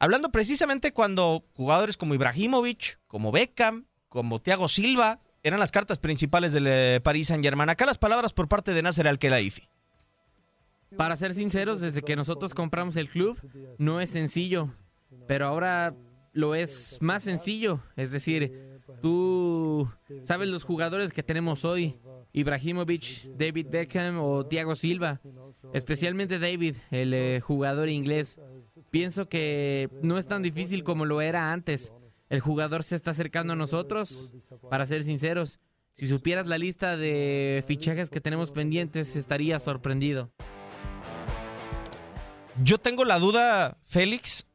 hablando 0.00 0.30
precisamente 0.30 0.92
cuando 0.92 1.44
jugadores 1.54 1.96
como 1.96 2.14
Ibrahimovic, 2.14 2.98
como 3.06 3.30
Beckham, 3.30 3.86
como 4.08 4.40
Thiago 4.40 4.66
Silva, 4.66 5.20
eran 5.42 5.60
las 5.60 5.72
cartas 5.72 5.98
principales 5.98 6.52
del 6.52 6.66
eh, 6.66 7.00
Paris 7.02 7.28
Saint-Germain. 7.28 7.68
Acá 7.68 7.86
las 7.86 7.98
palabras 7.98 8.32
por 8.32 8.48
parte 8.48 8.72
de 8.72 8.82
Nasser 8.82 9.08
Al-Khelaifi. 9.08 9.68
Para 10.96 11.16
ser 11.16 11.34
sinceros, 11.34 11.80
desde 11.80 12.02
que 12.02 12.16
nosotros 12.16 12.54
compramos 12.54 12.96
el 12.96 13.08
club, 13.08 13.38
no 13.78 14.00
es 14.00 14.10
sencillo, 14.10 14.74
pero 15.26 15.46
ahora 15.46 15.94
lo 16.32 16.54
es 16.54 16.98
más 17.00 17.22
sencillo. 17.22 17.80
Es 17.96 18.10
decir, 18.10 18.80
tú 19.02 19.90
sabes 20.22 20.48
los 20.48 20.64
jugadores 20.64 21.12
que 21.12 21.22
tenemos 21.22 21.64
hoy, 21.64 21.98
Ibrahimovic, 22.32 23.36
David 23.36 23.66
Beckham 23.70 24.18
o 24.18 24.46
Thiago 24.46 24.74
Silva, 24.74 25.20
especialmente 25.74 26.38
David, 26.38 26.76
el 26.90 27.12
eh, 27.12 27.40
jugador 27.40 27.88
inglés. 27.90 28.40
Pienso 28.90 29.28
que 29.28 29.90
no 30.02 30.16
es 30.16 30.26
tan 30.26 30.42
difícil 30.42 30.84
como 30.84 31.04
lo 31.04 31.20
era 31.20 31.52
antes. 31.52 31.92
El 32.28 32.40
jugador 32.40 32.82
se 32.82 32.96
está 32.96 33.12
acercando 33.12 33.52
a 33.52 33.56
nosotros, 33.56 34.32
para 34.70 34.86
ser 34.86 35.04
sinceros. 35.04 35.60
Si 35.94 36.06
supieras 36.06 36.46
la 36.46 36.58
lista 36.58 36.96
de 36.96 37.64
fichajes 37.66 38.10
que 38.10 38.20
tenemos 38.20 38.50
pendientes, 38.50 39.16
estaría 39.16 39.58
sorprendido. 39.58 40.30
Yo 42.62 42.78
tengo 42.78 43.04
la 43.04 43.18
duda, 43.18 43.78
Félix, 43.86 44.47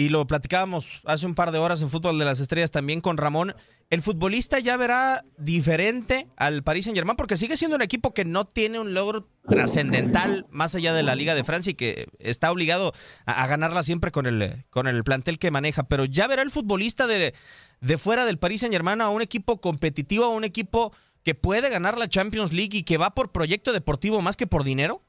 y 0.00 0.08
lo 0.08 0.26
platicábamos 0.26 1.02
hace 1.04 1.26
un 1.26 1.34
par 1.34 1.52
de 1.52 1.58
horas 1.58 1.82
en 1.82 1.90
Fútbol 1.90 2.18
de 2.18 2.24
las 2.24 2.40
Estrellas 2.40 2.70
también 2.70 3.02
con 3.02 3.18
Ramón. 3.18 3.54
¿El 3.90 4.00
futbolista 4.00 4.58
ya 4.58 4.78
verá 4.78 5.26
diferente 5.36 6.26
al 6.36 6.62
Paris 6.62 6.86
Saint 6.86 6.96
Germain? 6.96 7.18
Porque 7.18 7.36
sigue 7.36 7.58
siendo 7.58 7.76
un 7.76 7.82
equipo 7.82 8.14
que 8.14 8.24
no 8.24 8.46
tiene 8.46 8.80
un 8.80 8.94
logro 8.94 9.28
trascendental 9.46 10.46
más 10.48 10.74
allá 10.74 10.94
de 10.94 11.02
la 11.02 11.14
Liga 11.14 11.34
de 11.34 11.44
Francia 11.44 11.72
y 11.72 11.74
que 11.74 12.06
está 12.18 12.50
obligado 12.50 12.94
a, 13.26 13.46
ganarla 13.46 13.82
siempre 13.82 14.10
con 14.10 14.24
el, 14.24 14.64
con 14.70 14.86
el 14.86 15.04
plantel 15.04 15.38
que 15.38 15.50
maneja. 15.50 15.82
Pero 15.82 16.06
ya 16.06 16.26
verá 16.26 16.40
el 16.40 16.50
futbolista 16.50 17.06
de, 17.06 17.34
de 17.82 17.98
fuera 17.98 18.24
del 18.24 18.38
Paris 18.38 18.62
Saint 18.62 18.72
Germain 18.72 19.02
a 19.02 19.10
un 19.10 19.20
equipo 19.20 19.60
competitivo, 19.60 20.24
a 20.24 20.28
un 20.30 20.44
equipo 20.44 20.94
que 21.24 21.34
puede 21.34 21.68
ganar 21.68 21.98
la 21.98 22.08
Champions 22.08 22.54
League 22.54 22.78
y 22.78 22.84
que 22.84 22.96
va 22.96 23.10
por 23.10 23.32
proyecto 23.32 23.74
deportivo 23.74 24.22
más 24.22 24.38
que 24.38 24.46
por 24.46 24.64
dinero. 24.64 25.02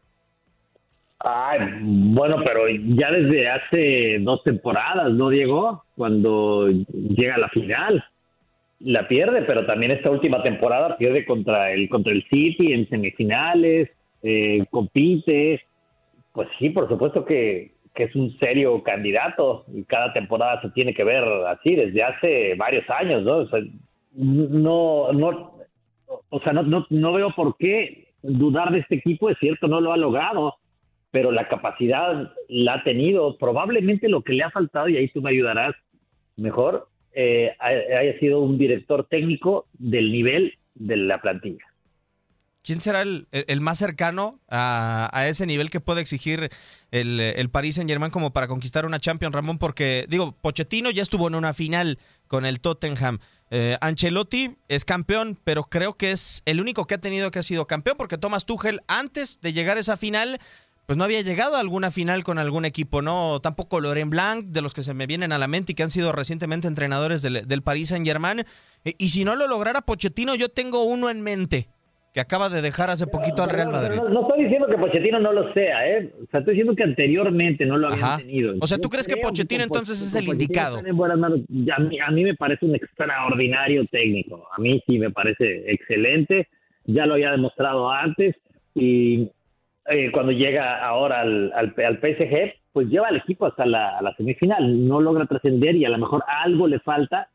Ay, 1.23 1.59
bueno, 1.81 2.37
pero 2.43 2.67
ya 2.69 3.11
desde 3.11 3.49
hace 3.49 4.19
dos 4.21 4.43
temporadas, 4.43 5.11
¿no, 5.11 5.29
Diego? 5.29 5.83
Cuando 5.95 6.67
llega 6.69 7.35
a 7.35 7.39
la 7.39 7.49
final 7.49 8.03
la 8.79 9.07
pierde, 9.07 9.43
pero 9.43 9.65
también 9.65 9.91
esta 9.91 10.09
última 10.09 10.41
temporada 10.41 10.97
pierde 10.97 11.25
contra 11.25 11.71
el 11.71 11.87
contra 11.89 12.13
el 12.13 12.23
City 12.23 12.73
en 12.73 12.89
semifinales, 12.89 13.89
eh, 14.23 14.65
compite, 14.71 15.61
pues 16.33 16.47
sí, 16.57 16.71
por 16.71 16.87
supuesto 16.89 17.23
que, 17.23 17.73
que, 17.93 18.05
es 18.05 18.15
un 18.15 18.35
serio 18.39 18.81
candidato 18.81 19.65
y 19.71 19.83
cada 19.83 20.13
temporada 20.13 20.61
se 20.61 20.71
tiene 20.71 20.95
que 20.95 21.03
ver 21.03 21.23
así 21.47 21.75
desde 21.75 22.01
hace 22.01 22.55
varios 22.55 22.89
años, 22.89 23.23
¿no? 23.23 23.37
O 23.37 23.47
sea, 23.47 23.59
no, 24.13 25.11
no, 25.13 25.57
o 26.29 26.39
sea, 26.41 26.53
no, 26.53 26.63
no, 26.63 26.87
no 26.89 27.13
veo 27.13 27.29
por 27.35 27.55
qué 27.57 28.07
dudar 28.23 28.71
de 28.71 28.79
este 28.79 28.95
equipo, 28.95 29.29
es 29.29 29.37
cierto, 29.39 29.67
no 29.67 29.79
lo 29.79 29.93
ha 29.93 29.97
logrado, 29.97 30.55
pero 31.11 31.31
la 31.31 31.47
capacidad 31.47 32.31
la 32.47 32.75
ha 32.75 32.83
tenido. 32.83 33.37
Probablemente 33.37 34.09
lo 34.09 34.23
que 34.23 34.33
le 34.33 34.43
ha 34.43 34.51
faltado, 34.51 34.89
y 34.89 34.97
ahí 34.97 35.09
tú 35.09 35.21
me 35.21 35.29
ayudarás 35.29 35.75
mejor, 36.37 36.87
eh, 37.13 37.51
haya 37.59 38.17
sido 38.19 38.39
un 38.39 38.57
director 38.57 39.05
técnico 39.09 39.67
del 39.73 40.11
nivel 40.11 40.53
de 40.75 40.97
la 40.97 41.21
plantilla. 41.21 41.65
¿Quién 42.63 42.79
será 42.79 43.01
el, 43.01 43.61
más 43.61 43.79
cercano 43.79 44.39
a, 44.47 45.09
a, 45.13 45.27
ese 45.27 45.47
nivel 45.47 45.71
que 45.71 45.79
puede 45.79 45.99
exigir 45.99 46.49
el, 46.91 47.19
el 47.19 47.49
Paris 47.49 47.75
Saint 47.75 47.89
Germain 47.89 48.11
como 48.11 48.33
para 48.33 48.47
conquistar 48.47 48.85
una 48.85 48.99
Champions, 48.99 49.33
Ramón? 49.33 49.57
Porque, 49.57 50.05
digo, 50.07 50.37
Pochettino 50.39 50.91
ya 50.91 51.01
estuvo 51.01 51.27
en 51.27 51.33
una 51.33 51.53
final 51.53 51.97
con 52.27 52.45
el 52.45 52.61
Tottenham. 52.61 53.17
Eh, 53.49 53.77
Ancelotti 53.81 54.57
es 54.69 54.85
campeón, 54.85 55.39
pero 55.43 55.63
creo 55.63 55.95
que 55.95 56.11
es 56.11 56.43
el 56.45 56.61
único 56.61 56.85
que 56.85 56.93
ha 56.93 57.01
tenido 57.01 57.31
que 57.31 57.39
ha 57.39 57.43
sido 57.43 57.65
campeón, 57.65 57.97
porque 57.97 58.19
Thomas 58.19 58.45
Tuchel, 58.45 58.81
antes 58.87 59.41
de 59.41 59.53
llegar 59.53 59.77
a 59.77 59.79
esa 59.79 59.97
final, 59.97 60.39
pues 60.91 60.97
no 60.97 61.05
había 61.05 61.21
llegado 61.21 61.55
a 61.55 61.61
alguna 61.61 61.89
final 61.89 62.25
con 62.25 62.37
algún 62.37 62.65
equipo, 62.65 63.01
¿no? 63.01 63.39
Tampoco 63.39 63.79
Laurent 63.79 64.11
Blanc, 64.11 64.47
de 64.47 64.61
los 64.61 64.73
que 64.73 64.81
se 64.81 64.93
me 64.93 65.07
vienen 65.07 65.31
a 65.31 65.37
la 65.37 65.47
mente 65.47 65.71
y 65.71 65.75
que 65.75 65.83
han 65.83 65.89
sido 65.89 66.11
recientemente 66.11 66.67
entrenadores 66.67 67.21
del, 67.21 67.47
del 67.47 67.61
Paris 67.61 67.87
Saint-Germain. 67.87 68.43
Y, 68.83 68.95
y, 68.97 69.07
si 69.07 69.23
no 69.23 69.37
lo 69.37 69.47
lograra 69.47 69.83
Pochettino, 69.83 70.35
yo 70.35 70.49
tengo 70.49 70.83
uno 70.83 71.09
en 71.09 71.21
mente, 71.21 71.69
que 72.13 72.19
acaba 72.19 72.49
de 72.49 72.61
dejar 72.61 72.89
hace 72.89 73.07
poquito 73.07 73.41
al 73.41 73.51
Real 73.51 73.71
Madrid. 73.71 73.95
No, 73.95 74.09
no, 74.09 74.21
estoy 74.23 74.43
diciendo 74.43 74.67
que 74.67 74.77
Pochettino 74.77 75.17
no 75.21 75.31
lo 75.31 75.53
sea, 75.53 75.87
¿eh? 75.87 76.11
O 76.21 76.29
sea, 76.29 76.41
estoy 76.41 76.55
diciendo 76.55 76.75
que 76.75 76.83
anteriormente 76.83 77.65
no 77.65 77.77
lo 77.77 77.87
habían 77.87 78.03
Ajá. 78.03 78.17
tenido. 78.17 78.53
O 78.59 78.67
sea, 78.67 78.75
¿tú 78.77 78.83
Yo 78.83 78.89
crees 78.89 79.07
que 79.07 79.15
Pochettino 79.15 79.63
entonces 79.63 80.01
es 80.01 80.13
el 80.13 80.27
indicado? 80.27 80.79
A 80.79 80.81
mí, 81.79 81.99
a 82.05 82.11
mí 82.11 82.23
me 82.25 82.35
parece 82.35 82.65
un 82.65 82.75
extraordinario 82.75 83.85
técnico. 83.85 84.45
A 84.53 84.59
mí 84.59 84.83
sí 84.85 84.99
me 84.99 85.09
parece 85.09 85.71
excelente. 85.71 86.49
Ya 86.83 87.05
lo 87.05 87.13
había 87.13 87.31
demostrado 87.31 87.89
antes. 87.89 88.35
Y 88.75 89.29
eh, 89.85 90.11
cuando 90.11 90.31
llega 90.31 90.85
ahora 90.85 91.21
al, 91.21 91.51
al, 91.53 91.73
al 91.77 91.97
PSG, 91.97 92.53
pues 92.71 92.87
lleva 92.87 93.07
al 93.07 93.17
equipo 93.17 93.45
hasta 93.45 93.65
la, 93.65 93.97
a 93.97 94.01
la 94.01 94.15
semifinal. 94.15 94.87
No 94.87 95.01
logra 95.01 95.25
trascender 95.25 95.75
y 95.75 95.85
a 95.85 95.89
lo 95.89 95.97
mejor 95.97 96.23
algo 96.27 96.67
le 96.67 96.79
falta 96.79 97.29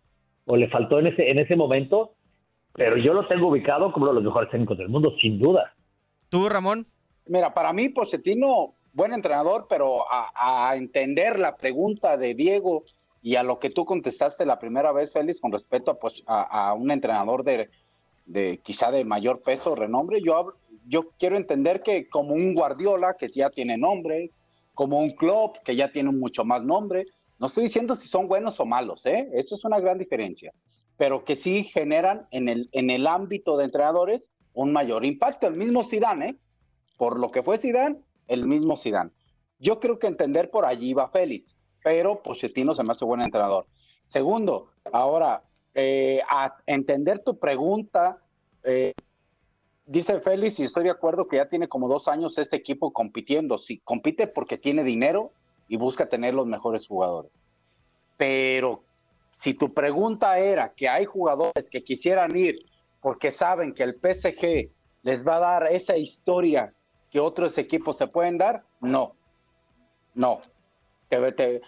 o 0.45 0.57
le 0.57 0.69
faltó 0.69 0.99
en 0.99 1.09
ese, 1.09 1.31
en 1.31 1.39
ese 1.39 1.57
momento. 1.57 2.15
Pero 2.73 2.97
yo 2.99 3.15
lo 3.15 3.27
tengo 3.27 3.49
ubicado 3.49 3.93
como 3.93 4.05
uno 4.05 4.13
de 4.13 4.21
los 4.21 4.25
mejores 4.25 4.51
técnicos 4.51 4.79
del 4.79 4.89
mundo, 4.89 5.15
sin 5.21 5.39
duda. 5.39 5.75
¿Tú, 6.29 6.49
Ramón? 6.49 6.87
Mira, 7.27 7.55
para 7.55 7.73
mí, 7.73 7.89
Pochettino, 7.89 8.75
buen 8.93 9.13
entrenador, 9.13 9.67
pero 9.69 10.05
a, 10.13 10.69
a, 10.69 10.77
entender 10.77 11.39
la 11.39 11.57
pregunta 11.57 12.17
de 12.17 12.35
Diego 12.35 12.85
y 13.23 13.37
a 13.37 13.43
lo 13.43 13.59
que 13.59 13.71
tú 13.71 13.85
contestaste 13.85 14.45
la 14.45 14.59
primera 14.59 14.93
vez, 14.93 15.13
Félix, 15.13 15.41
con 15.41 15.53
respecto 15.53 15.91
a, 15.91 15.99
pues, 15.99 16.23
a, 16.27 16.69
a 16.69 16.75
un 16.75 16.91
entrenador 16.91 17.43
de, 17.43 17.71
de, 18.27 18.59
quizá 18.59 18.91
de 18.91 19.05
mayor 19.05 19.43
peso, 19.43 19.75
renombre, 19.75 20.21
yo, 20.21 20.55
yo 20.87 21.11
quiero 21.19 21.37
entender 21.37 21.83
que 21.83 22.09
como 22.09 22.35
un 22.35 22.55
Guardiola, 22.55 23.17
que 23.19 23.29
ya 23.29 23.51
tiene 23.51 23.79
nombre, 23.79 24.31
como 24.75 24.99
un 24.99 25.11
Klopp, 25.11 25.57
que 25.65 25.75
ya 25.75 25.91
tiene 25.91 26.11
mucho 26.11 26.45
más 26.45 26.63
nombre, 26.63 27.07
no 27.39 27.47
estoy 27.47 27.65
diciendo 27.65 27.95
si 27.95 28.09
son 28.09 28.29
buenos 28.29 28.61
o 28.61 28.67
malos, 28.67 29.07
¿eh? 29.07 29.29
Eso 29.33 29.55
es 29.55 29.65
una 29.65 29.81
gran 29.81 29.99
diferencia, 29.99 30.53
pero 30.97 31.25
que 31.25 31.37
sí 31.37 31.65
generan 31.65 32.27
en 32.31 32.49
el, 32.49 32.69
en 32.73 32.91
el 32.91 33.07
ámbito 33.07 33.57
de 33.57 33.65
entrenadores 33.65 34.29
un 34.55 34.73
mayor 34.73 35.05
impacto. 35.05 35.47
El 35.47 35.55
mismo 35.55 35.85
Zidane, 35.85 36.29
¿eh? 36.31 36.37
Por 36.97 37.21
lo 37.21 37.31
que 37.31 37.43
fue 37.43 37.59
Zidane, 37.59 38.01
el 38.27 38.47
mismo 38.47 38.77
Zidane. 38.77 39.11
Yo 39.59 39.81
creo 39.81 39.99
que 39.99 40.07
entender 40.07 40.51
por 40.51 40.65
allí 40.65 40.95
va 40.95 41.09
Félix, 41.09 41.57
pero 41.83 42.23
Pochettino 42.23 42.75
se 42.75 42.83
me 42.83 42.93
hace 42.93 43.05
buen 43.05 43.21
entrenador. 43.21 43.67
Segundo, 44.09 44.71
ahora, 44.93 45.43
eh, 45.79 46.23
a 46.31 46.57
entender 46.65 47.23
tu 47.23 47.39
pregunta, 47.39 48.19
eh, 48.63 48.93
dice 49.85 50.21
Félix, 50.21 50.59
y 50.59 50.63
estoy 50.63 50.85
de 50.85 50.91
acuerdo 50.91 51.29
que 51.29 51.37
ya 51.37 51.51
tiene 51.51 51.69
como 51.69 51.87
dos 51.87 52.09
años 52.09 52.39
este 52.39 52.57
equipo 52.57 52.95
compitiendo. 52.95 53.59
Sí, 53.59 53.81
compite 53.85 54.27
porque 54.27 54.57
tiene 54.57 54.83
dinero 54.83 55.33
y 55.69 55.77
busca 55.77 56.09
tener 56.09 56.33
los 56.33 56.47
mejores 56.47 56.87
jugadores. 56.87 57.31
Pero 58.17 58.85
si 59.35 59.53
tu 59.53 59.75
pregunta 59.75 60.39
era 60.39 60.73
que 60.73 60.89
hay 60.89 61.05
jugadores 61.05 61.69
que 61.71 61.85
quisieran 61.85 62.35
ir 62.35 62.59
porque 63.03 63.31
saben 63.31 63.75
que 63.75 63.83
el 63.83 63.97
PSG 63.97 64.71
les 65.03 65.27
va 65.27 65.37
a 65.37 65.41
dar 65.41 65.71
esa 65.71 65.99
historia 65.99 66.73
que 67.11 67.21
otros 67.21 67.59
equipos 67.59 67.99
te 67.99 68.07
pueden 68.07 68.39
dar, 68.39 68.65
no, 68.81 69.15
no. 70.15 70.41
te, 71.11 71.33
te- 71.33 71.61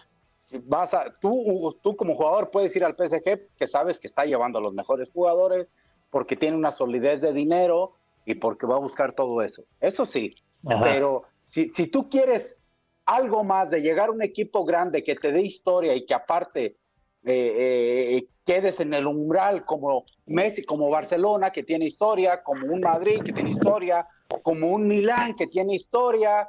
vas 0.64 0.94
a, 0.94 1.14
tú, 1.20 1.76
tú 1.82 1.96
como 1.96 2.14
jugador 2.14 2.50
puedes 2.50 2.74
ir 2.76 2.84
al 2.84 2.94
PSG 2.94 3.54
que 3.56 3.66
sabes 3.66 3.98
que 3.98 4.06
está 4.06 4.24
llevando 4.24 4.58
a 4.58 4.62
los 4.62 4.74
mejores 4.74 5.08
jugadores 5.12 5.68
porque 6.10 6.36
tiene 6.36 6.56
una 6.56 6.70
solidez 6.70 7.20
de 7.20 7.32
dinero 7.32 7.94
y 8.24 8.34
porque 8.34 8.66
va 8.66 8.76
a 8.76 8.80
buscar 8.80 9.14
todo 9.14 9.42
eso. 9.42 9.64
Eso 9.80 10.06
sí, 10.06 10.34
Ajá. 10.66 10.82
pero 10.82 11.22
si, 11.44 11.70
si 11.70 11.86
tú 11.86 12.08
quieres 12.08 12.56
algo 13.04 13.42
más 13.42 13.70
de 13.70 13.80
llegar 13.80 14.10
a 14.10 14.12
un 14.12 14.22
equipo 14.22 14.64
grande 14.64 15.02
que 15.02 15.14
te 15.16 15.32
dé 15.32 15.40
historia 15.40 15.94
y 15.94 16.04
que 16.04 16.14
aparte 16.14 16.76
eh, 17.24 18.16
eh, 18.16 18.28
quedes 18.44 18.80
en 18.80 18.94
el 18.94 19.06
umbral 19.06 19.64
como 19.64 20.04
Messi, 20.26 20.62
como 20.64 20.90
Barcelona, 20.90 21.50
que 21.50 21.62
tiene 21.62 21.86
historia, 21.86 22.42
como 22.42 22.66
un 22.72 22.80
Madrid, 22.80 23.22
que 23.22 23.32
tiene 23.32 23.50
historia, 23.50 24.06
como 24.42 24.68
un 24.68 24.86
Milán, 24.86 25.34
que 25.36 25.46
tiene 25.46 25.74
historia, 25.74 26.48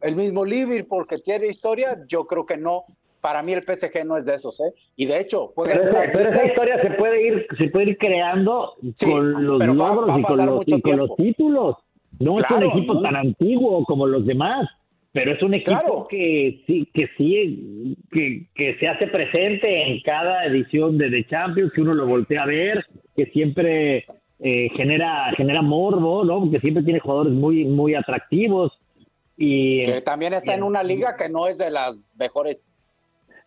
el 0.00 0.16
mismo 0.16 0.44
Liverpool, 0.44 1.06
que 1.06 1.18
tiene 1.18 1.46
historia, 1.46 1.98
yo 2.06 2.26
creo 2.26 2.44
que 2.44 2.56
no. 2.56 2.84
Para 3.20 3.42
mí 3.42 3.52
el 3.52 3.62
PSG 3.62 4.04
no 4.06 4.16
es 4.16 4.24
de 4.24 4.34
esos, 4.34 4.58
¿eh? 4.60 4.72
Y 4.96 5.06
de 5.06 5.20
hecho, 5.20 5.48
juega 5.54 5.74
Pero, 5.74 5.90
esa, 5.90 6.12
pero 6.12 6.30
esa 6.30 6.46
historia 6.46 6.80
se 6.82 6.90
puede 6.92 7.26
ir, 7.26 7.46
se 7.58 7.68
puede 7.68 7.90
ir 7.90 7.98
creando 7.98 8.74
con 9.04 9.46
los 9.46 9.60
va- 9.60 9.66
logros 9.66 10.10
va 10.10 10.18
y 10.20 10.22
con 10.22 10.46
los, 10.46 10.62
y 10.66 10.80
con 10.80 10.96
los 10.96 11.16
títulos. 11.16 11.76
No 12.18 12.38
es 12.40 12.50
un 12.50 12.62
equipo 12.62 12.94
¿no? 12.94 13.00
tan 13.02 13.16
antiguo 13.16 13.84
como 13.84 14.06
los 14.06 14.26
demás, 14.26 14.68
pero 15.12 15.32
es 15.32 15.42
un 15.42 15.54
equipo 15.54 15.70
Claro. 15.80 16.06
que 16.08 16.62
sí, 16.66 16.88
que 16.94 17.08
sí, 17.16 17.96
que, 18.12 18.46
que 18.54 18.76
se 18.78 18.88
hace 18.88 19.06
presente 19.08 19.82
en 19.90 20.00
cada 20.02 20.44
edición 20.46 20.96
de 20.98 21.10
The 21.10 21.26
Champions, 21.28 21.72
que 21.74 21.80
uno 21.82 21.94
lo 21.94 22.06
voltea 22.06 22.42
a 22.44 22.46
ver, 22.46 22.84
que 23.16 23.26
siempre 23.26 24.06
eh, 24.38 24.68
genera, 24.76 25.30
genera 25.36 25.60
morbo, 25.62 26.24
¿no? 26.24 26.40
Porque 26.40 26.58
siempre 26.58 26.82
tiene 26.82 27.00
jugadores 27.00 27.32
muy, 27.32 27.64
muy 27.64 27.94
atractivos. 27.94 28.72
Y, 29.36 29.84
que 29.84 30.00
también 30.02 30.34
está 30.34 30.54
en 30.54 30.62
una 30.62 30.82
liga 30.82 31.16
que 31.16 31.28
no 31.28 31.46
es 31.46 31.56
de 31.58 31.70
las 31.70 32.12
mejores 32.18 32.79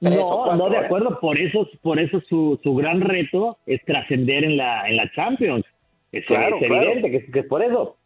tres 0.03 0.19
o 0.23 0.29
no, 0.29 0.43
cuatro, 0.43 0.55
no, 0.57 0.69
de 0.69 0.77
acuerdo, 0.77 1.19
por 1.19 1.37
eso, 1.37 1.67
por 1.81 1.99
eso 1.99 2.21
su, 2.29 2.59
su 2.63 2.75
gran 2.75 3.01
reto 3.01 3.57
es 3.65 3.83
trascender 3.85 4.43
en 4.43 4.57
la, 4.57 4.87
en 4.87 4.97
la 4.97 5.11
Champions. 5.13 5.65
Es, 6.11 6.25
Claro, 6.25 6.57
es 6.57 6.67
claro. 6.67 6.83
evidente 6.83 7.11
que, 7.11 7.31
que 7.31 7.39
es 7.39 7.45
por 7.47 7.63
eso. 7.63 7.97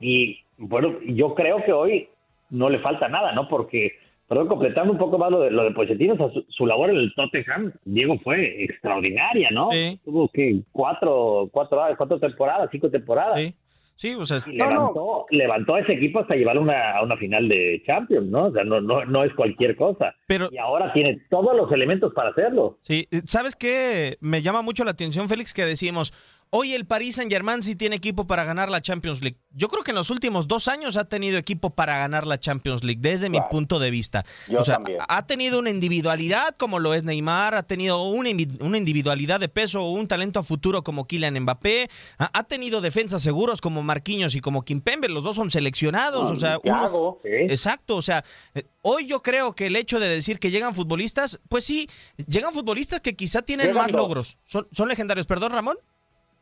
Y 0.00 0.38
bueno, 0.58 0.98
yo 1.06 1.34
creo 1.34 1.64
que 1.64 1.72
hoy 1.72 2.08
no 2.50 2.68
le 2.68 2.78
falta 2.80 3.08
nada, 3.08 3.32
¿no? 3.32 3.48
Porque, 3.48 3.92
perdón, 4.28 4.48
completando 4.48 4.92
un 4.92 4.98
poco 4.98 5.18
más 5.18 5.30
lo 5.30 5.40
de, 5.40 5.50
lo 5.50 5.64
de 5.64 5.70
Pochettino, 5.70 6.14
o 6.14 6.16
sea, 6.16 6.30
su, 6.30 6.44
su 6.48 6.66
labor 6.66 6.90
en 6.90 6.96
el 6.96 7.14
Tottenham, 7.14 7.72
Diego, 7.84 8.18
fue 8.18 8.64
extraordinaria, 8.64 9.50
¿no? 9.50 9.70
Tuvo 10.04 10.28
que 10.28 10.60
cuatro, 10.72 11.48
cuatro, 11.52 11.80
cuatro 11.96 12.18
temporadas, 12.18 12.68
cinco 12.70 12.90
temporadas. 12.90 13.38
Sí. 13.38 13.54
Sí, 13.96 14.14
o 14.14 14.26
sea, 14.26 14.38
Y 14.46 14.56
levantó, 14.56 15.26
levantó 15.30 15.74
a 15.76 15.80
ese 15.80 15.92
equipo 15.92 16.20
hasta 16.20 16.34
llevar 16.34 16.58
una, 16.58 16.96
a 16.96 17.02
una 17.02 17.16
final 17.16 17.48
de 17.48 17.82
Champions, 17.86 18.26
¿no? 18.28 18.46
O 18.46 18.52
sea, 18.52 18.64
no, 18.64 18.80
no, 18.80 19.04
no 19.04 19.24
es 19.24 19.32
cualquier 19.34 19.76
cosa. 19.76 20.14
Pero, 20.26 20.48
y 20.50 20.58
ahora 20.58 20.92
tiene 20.92 21.20
todos 21.30 21.56
los 21.56 21.70
elementos 21.70 22.12
para 22.12 22.30
hacerlo. 22.30 22.78
Sí, 22.82 23.08
¿sabes 23.26 23.54
qué? 23.54 24.16
Me 24.20 24.42
llama 24.42 24.62
mucho 24.62 24.84
la 24.84 24.90
atención, 24.90 25.28
Félix, 25.28 25.54
que 25.54 25.64
decimos, 25.64 26.12
hoy 26.56 26.72
el 26.72 26.86
Paris 26.86 27.16
Saint-Germain 27.16 27.62
sí 27.62 27.74
tiene 27.74 27.96
equipo 27.96 28.28
para 28.28 28.44
ganar 28.44 28.70
la 28.70 28.80
Champions 28.80 29.22
League. 29.22 29.38
Yo 29.50 29.66
creo 29.68 29.82
que 29.82 29.90
en 29.90 29.96
los 29.96 30.10
últimos 30.10 30.46
dos 30.46 30.68
años 30.68 30.96
ha 30.96 31.04
tenido 31.04 31.36
equipo 31.36 31.70
para 31.70 31.98
ganar 31.98 32.28
la 32.28 32.38
Champions 32.38 32.84
League, 32.84 33.00
desde 33.02 33.28
mi 33.28 33.40
punto 33.50 33.80
de 33.80 33.90
vista. 33.90 34.24
Yo 34.46 34.60
o 34.60 34.62
sea, 34.64 34.76
también. 34.76 35.00
ha 35.08 35.26
tenido 35.26 35.58
una 35.58 35.70
individualidad 35.70 36.54
como 36.56 36.78
lo 36.78 36.94
es 36.94 37.02
Neymar, 37.02 37.56
ha 37.56 37.64
tenido 37.64 38.04
una, 38.04 38.30
una 38.60 38.78
individualidad 38.78 39.40
de 39.40 39.48
peso 39.48 39.82
o 39.82 39.90
un 39.90 40.06
talento 40.06 40.38
a 40.38 40.44
futuro 40.44 40.84
como 40.84 41.08
Kylian 41.08 41.40
Mbappé, 41.40 41.90
ha, 42.18 42.38
ha 42.38 42.44
tenido 42.44 42.80
defensas 42.80 43.20
seguros 43.20 43.60
como 43.60 43.82
Marquinhos 43.82 44.36
y 44.36 44.40
como 44.40 44.62
Kimpembe, 44.62 45.08
los 45.08 45.24
dos 45.24 45.34
son 45.34 45.50
seleccionados, 45.50 46.30
o 46.30 46.36
sea, 46.36 46.60
uno-. 46.62 47.18
Exacto, 47.24 47.96
o 47.96 48.02
sea, 48.02 48.24
eh, 48.54 48.62
hoy 48.82 49.06
yo 49.06 49.22
creo 49.22 49.56
que 49.56 49.66
el 49.66 49.74
hecho 49.74 49.98
de 49.98 50.08
decir 50.08 50.38
que 50.38 50.52
llegan 50.52 50.72
futbolistas, 50.72 51.40
pues 51.48 51.64
sí, 51.64 51.88
llegan 52.28 52.54
futbolistas 52.54 53.00
que 53.00 53.16
quizá 53.16 53.42
tienen 53.42 53.66
Llegan 53.66 53.82
más 53.82 53.90
dos. 53.92 54.00
logros. 54.00 54.38
Son, 54.44 54.68
son 54.70 54.88
legendarios, 54.88 55.26
perdón, 55.26 55.50
Ramón. 55.50 55.78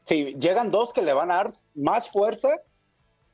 Sí, 0.04 0.34
llegan 0.38 0.70
dos 0.70 0.92
que 0.92 1.02
le 1.02 1.12
van 1.12 1.30
a 1.30 1.36
dar 1.36 1.50
más 1.74 2.10
fuerza 2.10 2.48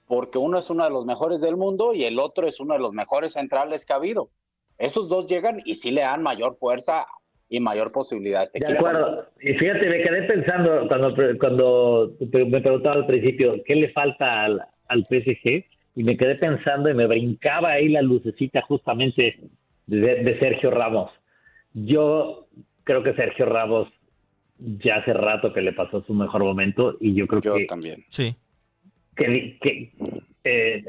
porque 0.07 0.38
uno 0.38 0.59
es 0.59 0.70
uno 0.70 0.85
de 0.85 0.90
los 0.90 1.04
mejores 1.04 1.40
del 1.40 1.57
mundo 1.57 1.94
y 1.94 2.04
el 2.04 2.18
otro 2.18 2.46
es 2.46 2.61
uno 2.61 2.74
de 2.74 2.81
los 2.81 2.92
mejores 2.92 3.35
centrales 3.35 3.85
que 3.85 3.92
ha 3.92 3.96
habido. 3.96 4.31
Esos 4.78 5.09
dos 5.09 5.26
llegan 5.26 5.61
y 5.64 5.74
sí 5.74 5.90
le 5.90 6.02
dan 6.02 6.22
mayor 6.22 6.57
fuerza 6.57 7.07
y 7.48 7.61
mayor 7.61 7.92
posibilidad 7.92 8.42
a 8.42 8.44
este 8.44 8.59
De 8.61 8.66
equipo. 8.66 8.87
acuerdo. 8.87 9.26
Y 9.40 9.54
fíjate, 9.54 9.88
me 9.88 10.02
quedé 10.02 10.22
pensando 10.24 10.87
cuando, 10.88 11.14
cuando 11.38 12.12
me 12.20 12.61
preguntaba 12.61 12.96
al 12.96 13.07
principio 13.07 13.57
qué 13.64 13.74
le 13.74 13.90
falta 13.92 14.44
al, 14.44 14.62
al 14.88 15.07
PSG 15.09 15.64
y 15.96 16.04
me 16.04 16.16
quedé 16.16 16.37
pensando 16.37 16.90
y 16.90 16.94
me 16.94 17.07
brincaba 17.07 17.70
ahí 17.72 17.88
la 17.88 18.02
lucecita 18.02 18.62
justamente 18.62 19.40
de, 19.87 20.22
de 20.22 20.38
Sergio 20.38 20.70
Ramos. 20.70 21.11
Yo 21.72 22.46
creo 22.85 23.02
que 23.02 23.14
Sergio 23.14 23.46
Ramos 23.46 23.88
ya 24.58 24.96
hace 24.96 25.12
rato 25.12 25.52
que 25.52 25.60
le 25.60 25.72
pasó 25.72 26.02
su 26.02 26.14
mejor 26.14 26.42
momento 26.44 26.96
y 27.00 27.14
yo 27.14 27.26
creo 27.26 27.40
que 27.40 27.66
también. 27.66 28.04
Sí. 28.08 28.34
que, 29.16 29.58
que, 29.60 29.92
eh, 30.44 30.84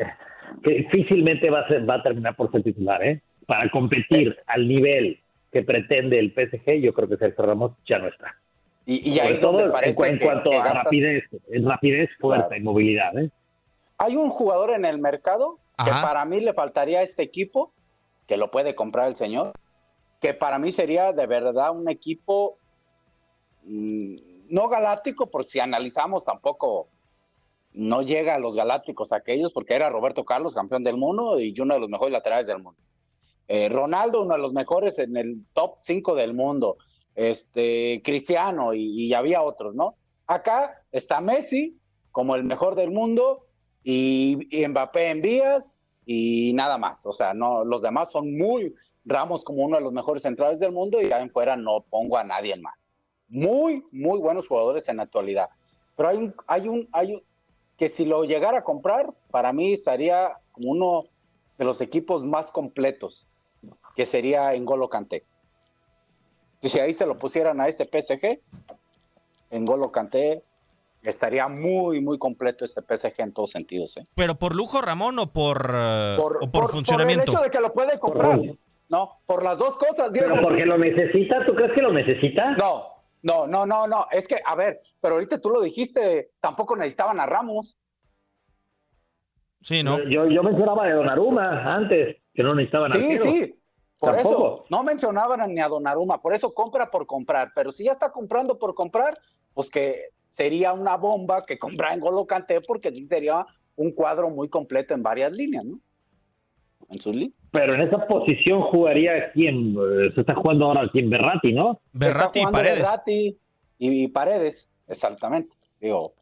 que 0.64 0.72
difícilmente 0.72 1.50
va 1.50 1.62
a, 1.62 1.68
ser, 1.68 1.90
va 1.90 1.96
a 1.96 2.04
terminar 2.04 2.36
por 2.36 2.52
ser 2.52 2.64
titular, 2.64 3.04
¿eh? 3.04 3.22
Para 3.46 3.70
competir 3.70 4.38
al 4.48 4.68
nivel 4.68 5.20
que 5.52 5.64
pretende 5.64 6.20
el 6.20 6.32
PSG, 6.32 6.80
yo 6.82 6.94
creo 6.94 7.10
que 7.10 7.18
Sergio 7.18 7.44
Ramos 7.46 7.72
ya 7.86 7.98
no 8.00 8.08
está. 8.08 8.36
Y, 8.86 9.10
y 9.10 9.14
Sobre 9.16 9.28
ahí 9.28 9.34
es 9.34 9.40
todo 9.42 9.60
en, 9.60 9.82
que- 9.82 9.94
cuanto 10.20 10.50
que 10.52 10.56
a 10.58 10.64
gastas- 10.64 10.84
rapidez, 10.84 11.24
en 11.52 11.66
rapidez, 11.68 12.10
fuerza 12.20 12.48
Claro. 12.48 12.62
y 12.62 12.64
movilidad, 12.64 13.18
¿eh? 13.18 13.30
Hay 13.98 14.16
un 14.16 14.30
jugador 14.30 14.72
en 14.72 14.86
el 14.86 14.98
mercado 15.00 15.60
que 15.84 15.92
para 15.92 16.24
mí 16.26 16.40
le 16.40 16.54
faltaría 16.54 17.00
a 17.00 17.04
este 17.04 17.22
equipo, 17.24 17.72
que 18.28 18.38
lo 18.38 18.50
puede 18.52 18.74
comprar 18.76 19.08
el 19.08 19.16
señor, 19.16 19.54
que 20.22 20.34
para 20.34 20.58
mí 20.60 20.72
sería 20.72 21.12
de 21.14 21.26
verdad 21.28 21.72
un 21.72 21.90
equipo 21.90 22.58
no 23.70 24.68
galáctico, 24.68 25.30
por 25.30 25.46
si 25.46 25.60
analizamos 25.60 26.24
tampoco 26.24 26.90
no 27.72 28.02
llega 28.02 28.36
a 28.36 28.40
los 28.40 28.56
galácticos 28.56 29.14
aquellos, 29.14 29.54
porque 29.54 29.76
era 29.76 29.90
Roberto 29.90 30.26
Carlos, 30.26 30.56
campeón 30.56 30.84
del 30.84 30.98
mundo 30.98 31.40
y 31.40 31.58
uno 31.60 31.76
de 31.76 31.80
los 31.80 31.90
mejores 31.90 32.12
laterales 32.12 32.48
del 32.48 32.64
mundo. 32.64 32.82
Eh, 33.48 33.70
Ronaldo, 33.70 34.22
uno 34.22 34.36
de 34.36 34.42
los 34.42 34.54
mejores 34.54 35.00
en 35.00 35.18
el 35.18 35.46
top 35.54 35.76
5 35.80 36.16
del 36.16 36.34
mundo. 36.34 36.78
Este, 37.16 38.02
Cristiano 38.04 38.74
y, 38.74 39.14
había 39.14 39.42
otros, 39.42 39.76
¿no? 39.76 39.96
Acá 40.26 40.84
está 40.92 41.20
Messi 41.20 41.78
como 42.12 42.36
el 42.36 42.44
mejor 42.44 42.76
del 42.76 42.92
mundo 42.92 43.48
y, 43.84 44.38
Mbappé 44.68 45.10
en 45.10 45.22
vías 45.22 45.74
y 46.06 46.54
nada 46.54 46.78
más. 46.78 47.06
O 47.06 47.12
sea, 47.12 47.34
no, 47.34 47.64
los 47.66 47.82
demás 47.82 48.12
son 48.12 48.38
muy 48.38 48.74
Ramos 49.06 49.44
como 49.44 49.64
uno 49.64 49.78
de 49.78 49.84
los 49.84 49.94
mejores 49.94 50.22
centrales 50.24 50.60
del 50.60 50.72
mundo 50.72 51.02
y 51.02 51.12
ahí 51.12 51.24
en 51.24 51.32
fuera 51.32 51.56
no 51.56 51.84
pongo 51.90 52.18
a 52.18 52.24
nadie 52.24 52.56
más. 52.58 52.79
Muy, 53.30 53.84
muy 53.92 54.20
buenos 54.20 54.48
jugadores 54.48 54.90
en 54.90 54.98
la 54.98 55.04
actualidad. 55.04 55.50
Pero 55.96 56.10
hay 56.10 56.18
un, 56.18 56.36
hay 56.48 56.68
un, 56.68 56.90
hay 56.92 57.16
un, 57.16 57.24
que 57.78 57.90
si 57.90 58.06
lo 58.06 58.24
llegara 58.24 58.60
a 58.60 58.64
comprar, 58.64 59.14
para 59.32 59.54
mí 59.54 59.72
estaría 59.72 60.34
como 60.52 60.72
uno 60.72 61.04
de 61.58 61.66
los 61.66 61.82
equipos 61.82 62.26
más 62.26 62.52
completos, 62.52 63.28
que 63.96 64.06
sería 64.06 64.54
Engolo 64.54 64.90
Kanté. 64.90 65.24
Y 66.62 66.70
si 66.70 66.80
ahí 66.80 66.94
se 66.94 67.06
lo 67.06 67.18
pusieran 67.18 67.62
a 67.62 67.68
este 67.68 67.86
PSG, 67.86 68.40
Engolo 69.52 69.92
Kanté 69.92 70.44
estaría 71.04 71.48
muy, 71.48 72.02
muy 72.02 72.18
completo 72.18 72.66
este 72.66 72.82
PSG 72.82 73.22
en 73.22 73.34
todos 73.34 73.52
sentidos. 73.52 73.98
¿eh? 73.98 74.06
Pero 74.16 74.36
por 74.36 74.56
lujo, 74.56 74.82
Ramón, 74.82 75.20
o 75.20 75.32
por, 75.32 75.72
eh, 75.74 76.16
Por, 76.18 76.40
o 76.42 76.52
por, 76.52 76.70
funcionamiento. 76.70 77.26
Por 77.26 77.34
el 77.34 77.36
hecho 77.36 77.44
de 77.44 77.52
que 77.52 77.62
lo 77.62 77.74
puede 77.74 78.00
comprar. 78.00 78.40
No, 78.90 79.20
por 79.26 79.44
las 79.44 79.58
dos 79.58 79.78
cosas, 79.78 80.12
Diego. 80.12 80.30
Pero 80.32 80.42
porque 80.42 80.66
lo 80.66 80.78
necesita, 80.78 81.46
¿tú 81.46 81.54
crees 81.54 81.74
que 81.74 81.82
lo 81.82 81.94
necesita? 81.94 82.52
No, 82.58 82.99
no, 83.22 83.48
no, 83.48 83.66
no, 83.66 83.88
no. 83.88 84.08
Es 84.12 84.28
que, 84.28 84.42
a 84.46 84.56
ver, 84.56 84.82
pero 85.02 85.16
ahorita 85.16 85.40
tú 85.40 85.50
lo 85.50 85.62
dijiste, 85.62 86.32
tampoco 86.40 86.76
necesitaban 86.76 87.20
a 87.20 87.26
Ramos. 87.26 87.78
Sí, 89.62 89.84
¿no? 89.84 90.00
Yo, 90.04 90.26
yo 90.28 90.42
mencionaba 90.42 90.86
de 90.88 90.94
Donnarumma 90.94 91.76
antes, 91.76 92.18
que 92.34 92.44
no 92.44 92.56
necesitaban 92.56 92.92
Sí, 92.94 92.98
arquero. 93.00 93.24
sí. 93.24 93.56
Por 93.98 94.14
Tampoco. 94.14 94.36
eso, 94.36 94.66
no 94.70 94.84
mencionaban 94.84 95.54
ni 95.54 95.60
a 95.60 95.68
Donnarumma, 95.68 96.22
por 96.22 96.34
eso 96.34 96.54
compra 96.54 96.90
por 96.90 97.06
comprar. 97.06 97.52
Pero 97.54 97.70
si 97.72 97.84
ya 97.84 97.92
está 97.92 98.12
comprando 98.12 98.58
por 98.58 98.74
comprar, 98.74 99.20
pues 99.54 99.70
que 99.70 100.06
sería 100.32 100.72
una 100.72 100.96
bomba 100.96 101.46
que 101.46 101.60
compra 101.60 101.94
en 101.94 102.00
Golo 102.00 102.26
Kanté, 102.26 102.62
porque 102.62 102.94
sí 102.94 103.04
sería 103.04 103.46
un 103.76 103.92
cuadro 103.92 104.30
muy 104.30 104.48
completo 104.48 104.94
en 104.94 105.04
varias 105.04 105.34
líneas, 105.34 105.66
¿no? 105.66 105.82
Pero 107.52 107.76
en 107.76 107.82
esa 107.82 108.06
posición 108.08 108.62
jugaría 108.64 109.32
quién, 109.32 109.76
Eh, 109.76 110.12
se 110.16 110.22
está 110.22 110.36
jugando 110.36 110.66
ahora 110.66 110.90
quién, 110.92 111.10
Berratti, 111.10 111.54
¿no? 111.54 111.80
Está 111.94 112.30
jugando 112.34 112.60
Berratti 112.60 113.38
y, 113.78 114.04
y 114.04 114.08
Paredes, 114.08 114.68
exactamente. 114.88 115.56
Digo, 115.80 116.14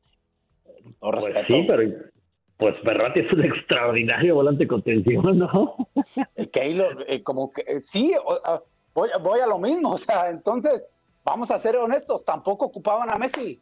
todo 0.99 1.11
Pues 1.11 1.25
respeto. 1.25 1.47
sí, 1.47 1.63
pero 1.67 1.83
pues 2.57 2.75
Berratti 2.83 3.19
es 3.21 3.31
un 3.33 3.43
extraordinario 3.45 4.35
volante 4.35 4.67
contención, 4.67 5.37
¿no? 5.39 5.75
que 6.51 6.59
ahí 6.61 6.73
lo- 6.73 7.05
eh, 7.07 7.21
como 7.23 7.51
que 7.51 7.61
eh, 7.61 7.81
sí, 7.85 8.13
o- 8.25 8.63
voy, 8.93 9.09
voy 9.21 9.39
a 9.39 9.47
lo 9.47 9.57
mismo, 9.59 9.91
o 9.93 9.97
sea, 9.97 10.29
entonces, 10.29 10.87
vamos 11.23 11.49
a 11.51 11.59
ser 11.59 11.75
honestos, 11.77 12.23
tampoco 12.25 12.65
ocupaban 12.65 13.09
a 13.11 13.15
Messi. 13.15 13.59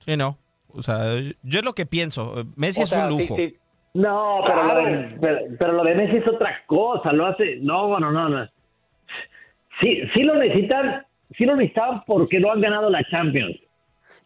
Sí, 0.00 0.16
no. 0.16 0.38
O 0.68 0.82
sea, 0.82 1.14
yo 1.42 1.58
es 1.60 1.64
lo 1.64 1.72
que 1.72 1.86
pienso. 1.86 2.34
Messi 2.54 2.80
O 2.82 2.84
es 2.84 2.90
sea, 2.90 3.06
un 3.08 3.16
sí, 3.16 3.22
lujo. 3.22 3.36
sí, 3.36 3.52
No, 3.96 4.40
pero, 4.46 4.62
Claro. 4.62 4.82
lo 4.82 4.86
de, 4.90 5.16
pero, 5.20 5.38
pero 5.58 5.72
lo 5.72 5.84
de 5.84 5.94
Messi 5.94 6.16
es 6.18 6.28
otra 6.28 6.62
cosa, 6.66 7.12
lo 7.12 7.26
hace, 7.26 7.56
no, 7.62 7.98
no, 7.98 8.10
no, 8.12 8.28
no. 8.28 8.48
sí, 9.80 10.02
sí 10.14 10.22
lo 10.22 10.34
necesitan, 10.36 11.04
sí 11.36 11.44
lo 11.46 11.56
necesitaban 11.56 12.02
porque 12.06 12.38
no 12.40 12.50
han 12.52 12.60
ganado 12.60 12.90
la 12.90 13.02
Champions. 13.04 13.56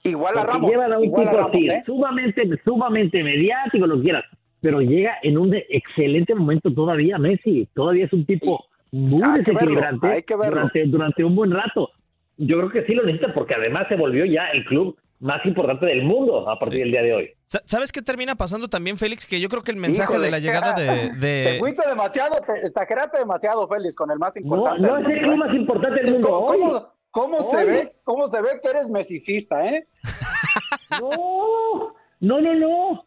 Igual 0.02 0.38
a 0.38 0.44
Ramos. 0.44 0.70
Llevan 0.70 0.92
a 0.92 0.98
un 0.98 1.04
tipo 1.04 1.38
así, 1.38 1.68
¿eh? 1.68 1.83
sumamente, 1.85 2.42
sumamente 2.64 3.22
mediático, 3.22 3.87
lo 3.87 4.00
quieras. 4.00 4.24
Pero 4.62 4.80
llega 4.80 5.18
en 5.22 5.38
un 5.38 5.54
excelente 5.54 6.35
momento 6.35 6.72
todavía 6.72 7.18
Messi. 7.18 7.68
Todavía 7.74 8.06
es 8.06 8.12
un 8.12 8.24
tipo 8.24 8.64
muy 8.92 9.22
Hay 9.22 9.42
que 9.44 9.52
verlo, 9.52 9.52
desequilibrante 9.52 10.06
hay 10.09 10.22
que 10.22 10.37
verlo. 10.37 10.52
durante, 10.54 10.85
durante 10.87 11.24
un 11.24 11.37
buen 11.37 11.50
rato. 11.52 11.90
Yo 12.38 12.56
creo 12.59 12.70
que 12.70 12.85
sí 12.85 12.94
lo 12.94 13.04
necesita 13.04 13.33
porque 13.35 13.54
además 13.54 13.87
se 13.88 13.96
volvió 13.96 14.24
ya 14.24 14.46
el 14.48 14.64
club 14.64 14.96
más 15.20 15.44
importante 15.46 15.87
del 15.87 16.02
mundo 16.02 16.48
a 16.48 16.59
partir 16.59 16.80
del 16.80 16.90
día 16.90 17.02
de 17.02 17.14
hoy. 17.14 17.30
Sa- 17.46 17.62
¿Sabes 17.66 17.92
qué 17.92 18.00
termina 18.02 18.35
pasando 18.37 18.68
también, 18.68 18.96
Félix? 18.96 19.26
Que 19.26 19.38
yo 19.40 19.48
creo 19.48 19.62
que 19.62 19.70
el 19.70 19.76
mensaje 19.76 20.12
Híjole. 20.12 20.26
de 20.26 20.30
la 20.30 20.38
llegada 20.38 20.72
de... 20.72 21.12
de- 21.18 21.44
Te 21.52 21.59
fuiste 21.59 21.88
demasiado, 21.88 22.40
te 22.40 22.66
exageraste 22.66 23.18
demasiado, 23.18 23.68
Félix, 23.68 23.94
con 23.94 24.11
el 24.11 24.18
más 24.18 24.35
No, 24.37 24.40
importante. 24.42 24.80
no 24.83 24.94
del 24.96 25.06
es 25.06 25.12
el 25.12 25.18
club 25.22 25.33
¿eh? 25.33 25.37
más 25.37 25.54
importante 25.54 26.00
del 26.02 26.12
mundo 26.12 26.28
¿Cómo, 26.28 26.46
hoy. 26.46 26.59
cómo- 26.59 26.88
cómo 27.11 27.50
se 27.50 27.64
ve, 27.64 27.92
¿Cómo 28.04 28.28
se 28.28 28.40
ve 28.40 28.48
que 28.62 28.70
eres 28.70 28.88
mesicista, 28.88 29.66
eh? 29.66 29.87
No, 31.00 31.94
no, 32.20 32.40
no, 32.40 32.54
no. 32.54 33.04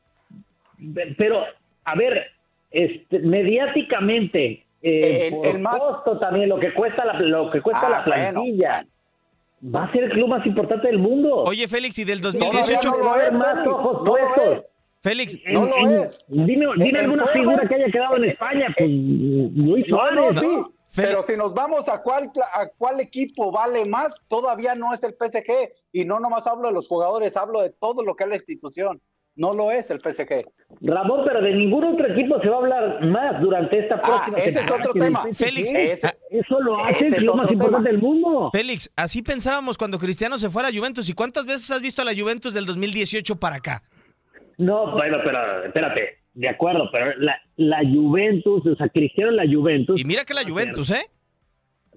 Pero, 1.17 1.43
a 1.85 1.95
ver, 1.95 2.21
este, 2.71 3.19
mediáticamente, 3.19 4.65
eh, 4.81 5.27
El- 5.27 5.33
por 5.35 5.47
el 5.47 5.59
más- 5.59 5.77
costo 5.79 6.19
también, 6.19 6.49
lo 6.49 6.59
que 6.59 6.73
cuesta 6.73 7.05
la, 7.05 7.19
lo 7.19 7.49
que 7.49 7.61
cuesta 7.61 7.87
Ah, 7.87 7.89
la 7.89 8.03
plantilla, 8.03 8.85
va 9.63 9.85
a 9.85 9.91
ser 9.91 10.05
el 10.05 10.11
club 10.11 10.27
más 10.29 10.45
importante 10.45 10.87
del 10.87 10.99
mundo. 10.99 11.43
Oye, 11.43 11.67
Félix, 11.67 11.97
y 11.99 12.03
del 12.03 12.21
Todavía 12.21 12.49
2018... 12.51 12.91
no 13.31 13.39
más 13.39 13.67
ojos 13.67 14.01
puestos. 14.07 14.73
Félix, 15.01 15.37
En- 15.45 15.57
en- 15.57 16.09
Dime, 16.29 16.65
dime 16.77 16.89
En 16.89 16.95
alguna 16.97 17.25
figura 17.27 17.67
que 17.67 17.75
haya 17.75 17.87
quedado 17.91 18.17
en 18.17 18.25
España, 18.25 18.67
pues 18.77 18.89
Luis 18.89 19.85
No, 19.89 19.97
Suárez. 19.97 20.33
no, 20.35 20.41
sí. 20.41 20.47
Pero 20.95 21.23
si 21.23 21.35
nos 21.35 21.53
vamos 21.55 21.89
a 21.89 22.01
cuál, 22.03 22.31
a 22.53 22.67
cuál 22.77 22.99
equipo 22.99 23.51
vale 23.51 23.83
más, 23.85 24.13
todavía 24.27 24.75
no 24.75 24.93
es 24.93 25.01
el 25.03 25.13
PSG. 25.15 25.71
Y 25.91 26.05
no 26.05 26.19
nomás 26.19 26.45
hablo 26.45 26.67
de 26.67 26.73
los 26.73 26.87
jugadores, 26.87 27.35
hablo 27.35 27.61
de 27.61 27.71
todo 27.71 28.03
lo 28.03 28.15
que 28.15 28.25
es 28.25 28.29
la 28.29 28.35
institución. 28.35 29.01
No 29.35 29.53
lo 29.53 29.71
es 29.71 29.89
el 29.89 29.99
PSG. 29.99 30.43
Ramón, 30.81 31.21
pero 31.25 31.41
de 31.41 31.53
ningún 31.55 31.83
otro 31.85 32.07
equipo 32.07 32.39
se 32.41 32.49
va 32.49 32.55
a 32.55 32.59
hablar 32.59 33.05
más 33.05 33.41
durante 33.41 33.79
esta 33.79 33.99
próxima 34.01 34.37
Ah, 34.37 34.41
ese 34.41 34.59
es 34.59 34.71
otro 34.71 34.93
tema. 34.93 35.23
Félix, 35.33 35.73
Ese- 35.73 36.07
ah, 36.07 36.13
Eso 36.29 36.59
lo 36.61 36.83
hace 36.83 37.07
el 37.07 37.13
es 37.15 37.23
club 37.23 37.35
más 37.37 37.51
importante 37.51 37.89
del 37.89 37.99
mundo. 37.99 38.49
Félix, 38.53 38.91
así 38.95 39.23
pensábamos 39.23 39.77
cuando 39.77 39.97
Cristiano 39.97 40.37
se 40.37 40.49
fue 40.49 40.61
a 40.63 40.69
la 40.69 40.77
Juventus. 40.77 41.09
¿Y 41.09 41.13
cuántas 41.13 41.45
veces 41.47 41.71
has 41.71 41.81
visto 41.81 42.01
a 42.01 42.05
la 42.05 42.13
Juventus 42.15 42.53
del 42.53 42.65
2018 42.65 43.35
para 43.39 43.55
acá? 43.55 43.81
No, 44.59 44.91
bueno, 44.91 45.17
pero 45.23 45.63
espérate, 45.65 46.19
de 46.35 46.49
acuerdo, 46.49 46.89
pero 46.91 47.15
la, 47.17 47.35
la 47.55 47.79
Juventus, 47.79 48.63
o 48.67 48.75
sea, 48.75 48.87
Cristiano 48.89 49.31
la 49.31 49.45
Juventus. 49.51 49.99
Y 49.99 50.03
mira 50.05 50.25
que 50.25 50.35
la 50.35 50.43
Juventus, 50.47 50.91
¿eh? 50.91 51.05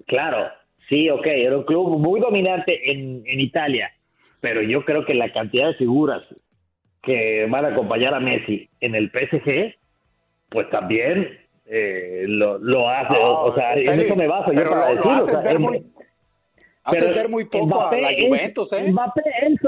Claro, 0.05 0.47
sí, 0.89 1.09
ok, 1.09 1.25
era 1.25 1.57
un 1.57 1.63
club 1.65 1.99
muy 1.99 2.19
dominante 2.19 2.91
en, 2.91 3.21
en 3.25 3.39
Italia, 3.39 3.91
pero 4.41 4.61
yo 4.61 4.83
creo 4.85 5.05
que 5.05 5.13
la 5.13 5.31
cantidad 5.31 5.67
de 5.67 5.73
figuras 5.75 6.27
que 7.01 7.45
van 7.49 7.65
a 7.65 7.69
acompañar 7.69 8.13
a 8.13 8.19
Messi 8.19 8.69
en 8.81 8.95
el 8.95 9.09
PSG, 9.11 9.75
pues 10.49 10.69
también 10.69 11.37
eh, 11.65 12.25
lo, 12.27 12.57
lo 12.57 12.89
hace, 12.89 13.13
No, 13.13 13.41
o 13.43 13.55
sea, 13.55 13.73
en 13.75 13.99
eso 14.01 14.15
me 14.15 14.27
baso 14.27 14.51
yo 14.53 14.63
para 14.69 14.91
o 14.91 15.25
sea, 15.25 15.41
ver 15.41 15.55
en- 15.55 15.61
muy- 15.61 15.85
haces 16.83 17.15
ver 17.15 17.29
muy 17.29 17.45
poco 17.45 17.81
a 17.81 17.95
la 17.95 18.09
Juventus, 18.17 18.71
¿eh? 18.73 18.91
Mbappé 18.91 19.21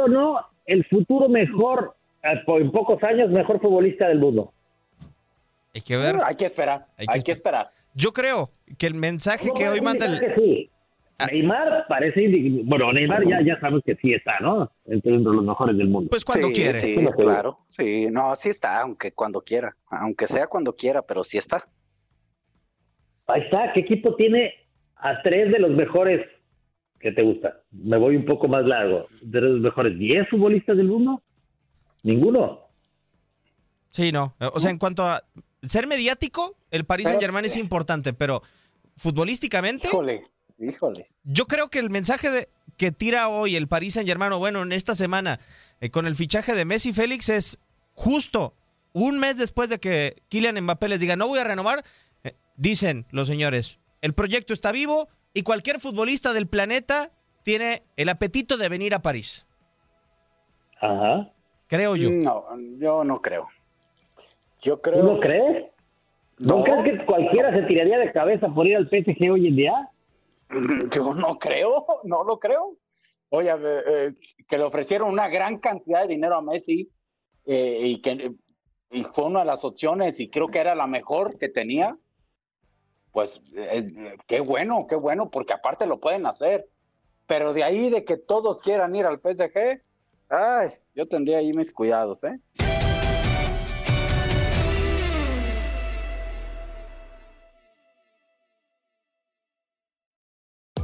no 0.08 0.40
el 0.66 0.86
futuro 0.86 1.28
mejor, 1.28 1.96
eh, 2.24 2.42
en 2.48 2.72
pocos 2.72 3.04
años, 3.04 3.30
mejor 3.30 3.60
futbolista 3.60 4.08
del 4.08 4.20
mundo. 4.20 4.54
Hay 5.74 5.82
que 5.82 5.98
ver. 5.98 6.16
Hay 6.24 6.36
que 6.36 6.46
esperar, 6.46 6.86
Hay 6.98 7.06
hay 7.10 7.22
que 7.22 7.32
esperar. 7.32 7.70
Yo 7.94 8.12
creo 8.14 8.52
que 8.78 8.88
el 8.88 8.94
mensaje 8.96 9.48
No, 9.50 9.54
que 9.56 9.68
hoy 9.70 9.82
manda 9.82 10.06
el... 10.06 10.20
que 10.20 10.36
sí. 10.36 10.70
Neymar 11.28 11.86
parece, 11.88 12.28
bueno, 12.64 12.92
Neymar 12.94 13.28
ya, 13.28 13.42
ya 13.42 13.60
sabemos 13.60 13.82
que 13.86 13.96
sí 13.96 14.14
está, 14.14 14.40
¿no? 14.40 14.72
Entre 14.86 15.12
los 15.12 15.44
mejores 15.44 15.78
del 15.78 15.90
mundo. 15.90 16.10
Pues 16.10 16.24
cuando 16.24 16.48
sí, 16.48 16.54
quiere. 16.54 16.80
Sí, 16.82 16.96
claro. 17.16 17.60
Sí, 17.70 18.08
no, 18.10 18.36
sí 18.36 18.50
está, 18.50 18.82
aunque 18.82 19.12
cuando 19.12 19.42
quiera. 19.42 19.76
Aunque 19.90 20.28
sea 20.28 20.48
cuando 20.48 20.76
quiera, 20.76 21.02
pero 21.02 21.24
sí 21.24 21.38
está. 21.38 21.68
Ahí 23.28 23.42
está, 23.42 23.74
¿qué 23.74 23.82
equipo 23.82 24.16
tiene 24.16 24.54
a 24.96 25.22
tres 25.22 25.52
de 25.52 25.60
los 25.60 25.72
mejores 25.72 26.26
que 27.00 27.12
te 27.12 27.22
gusta? 27.22 27.62
Me 27.72 27.98
voy 27.98 28.16
un 28.16 28.26
poco 28.26 28.48
más 28.48 28.66
largo. 28.66 29.08
¿De 29.22 29.42
los 29.42 29.60
mejores 29.60 29.98
10 29.98 30.30
futbolistas 30.30 30.78
del 30.78 30.88
mundo? 30.88 31.22
Ninguno. 32.04 32.62
Sí, 33.92 34.12
no. 34.12 34.36
O 34.54 34.60
sea, 34.60 34.72
en 34.72 34.78
cuanto 34.78 35.04
a 35.04 35.24
ser 35.62 35.88
mediático, 35.88 36.56
el 36.72 36.86
Paris 36.86 37.08
Saint 37.08 37.22
Germain 37.22 37.46
es 37.46 37.58
importante, 37.58 38.14
pero 38.14 38.42
futbolísticamente, 38.96 39.88
Híjole, 39.88 40.24
híjole. 40.60 41.08
yo 41.24 41.46
creo 41.46 41.70
que 41.70 41.80
el 41.80 41.90
mensaje 41.90 42.30
de, 42.30 42.50
que 42.78 42.92
tira 42.92 43.30
hoy 43.30 43.56
el 43.56 43.68
Paris 43.68 43.94
Saint 43.96 44.08
Germain, 44.08 44.32
o 44.34 44.40
bueno, 44.40 44.62
en 44.62 44.72
esta 44.72 44.96
semana, 44.96 45.40
eh, 45.82 45.90
con 45.90 46.06
el 46.08 46.16
fichaje 46.16 46.54
de 46.56 46.66
Messi 46.66 46.94
Félix, 46.94 47.30
es 47.30 47.60
justo 47.94 48.54
un 48.94 49.20
mes 49.20 49.38
después 49.38 49.70
de 49.70 49.80
que 49.80 50.22
Kylian 50.30 50.60
Mbappé 50.64 50.88
les 50.88 51.00
diga, 51.00 51.16
no 51.16 51.28
voy 51.28 51.40
a 51.40 51.44
renovar, 51.44 51.84
eh, 52.24 52.34
dicen 52.56 53.06
los 53.12 53.28
señores, 53.28 53.80
el 54.02 54.14
proyecto 54.14 54.54
está 54.54 54.72
vivo 54.72 55.08
y 55.34 55.44
cualquier 55.44 55.80
futbolista 55.80 56.34
del 56.34 56.48
planeta 56.48 57.12
tiene 57.44 57.84
el 57.98 58.10
apetito 58.10 58.58
de 58.58 58.70
venir 58.70 58.94
a 58.96 59.02
París. 59.02 59.48
Ajá. 60.82 61.30
Creo 61.68 61.96
yo. 61.96 62.10
No, 62.10 62.46
yo 62.80 63.04
no 63.04 63.22
creo. 63.22 63.48
Yo 64.62 64.76
¿Tú 64.78 64.82
creo. 64.82 65.04
no 65.04 65.20
crees? 65.20 65.66
¿No, 66.38 66.58
No. 66.58 66.64
crees 66.64 67.00
que 67.00 67.06
cualquiera 67.06 67.52
se 67.54 67.64
tiraría 67.64 67.98
de 68.00 68.12
cabeza 68.12 68.48
por 68.50 68.66
ir 68.66 68.78
al 68.78 68.90
PSG 68.90 69.30
hoy 69.32 69.48
en 69.48 69.56
día? 69.56 69.90
Yo 70.92 71.14
no 71.14 71.38
creo, 71.38 71.86
no 72.04 72.24
lo 72.24 72.40
creo. 72.40 72.78
Oye, 73.30 73.52
eh, 73.52 73.82
eh, 73.88 74.14
que 74.48 74.58
le 74.58 74.64
ofrecieron 74.64 75.10
una 75.10 75.28
gran 75.28 75.60
cantidad 75.60 76.02
de 76.02 76.08
dinero 76.08 76.36
a 76.36 76.42
Messi 76.42 76.90
eh, 77.46 77.80
y 77.84 78.02
que 78.02 78.34
fue 79.14 79.26
una 79.26 79.42
de 79.42 79.46
las 79.46 79.64
opciones 79.64 80.20
y 80.20 80.30
creo 80.30 80.48
que 80.48 80.60
era 80.60 80.74
la 80.74 80.88
mejor 80.88 81.38
que 81.38 81.50
tenía. 81.50 81.98
Pues 83.12 83.42
qué 84.28 84.40
bueno, 84.40 84.86
qué 84.88 84.96
bueno, 84.96 85.30
porque 85.30 85.54
aparte 85.54 85.86
lo 85.86 86.00
pueden 86.00 86.26
hacer. 86.26 86.68
Pero 87.28 87.54
de 87.54 87.64
ahí 87.64 87.90
de 87.90 88.04
que 88.04 88.18
todos 88.18 88.62
quieran 88.62 88.96
ir 88.96 89.06
al 89.06 89.20
PSG, 89.20 89.82
ay, 90.30 90.70
yo 90.96 91.08
tendría 91.08 91.40
ahí 91.40 91.54
mis 91.54 91.74
cuidados, 91.74 92.24
¿eh? 92.24 92.40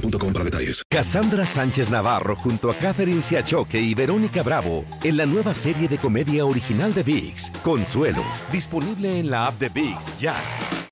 boostmobile.com 0.00 0.32
para 0.32 0.44
detalles. 0.44 0.82
Cassandra 0.90 1.46
Sánchez 1.46 1.90
Navarro 1.90 2.36
junto 2.36 2.70
a 2.70 2.74
Catherine 2.74 3.22
Siachoque 3.22 3.80
y 3.80 3.94
Verónica 3.94 4.42
Bravo 4.42 4.84
en 5.04 5.16
la 5.16 5.26
nueva 5.26 5.54
serie 5.54 5.88
de 5.88 5.98
comedia 5.98 6.44
original 6.44 6.92
de 6.92 7.02
VIX, 7.02 7.50
Consuelo, 7.62 8.24
disponible 8.50 9.18
en 9.18 9.30
la 9.30 9.46
app 9.46 9.58
de 9.58 9.68
VIX 9.68 10.18
ya. 10.20 10.34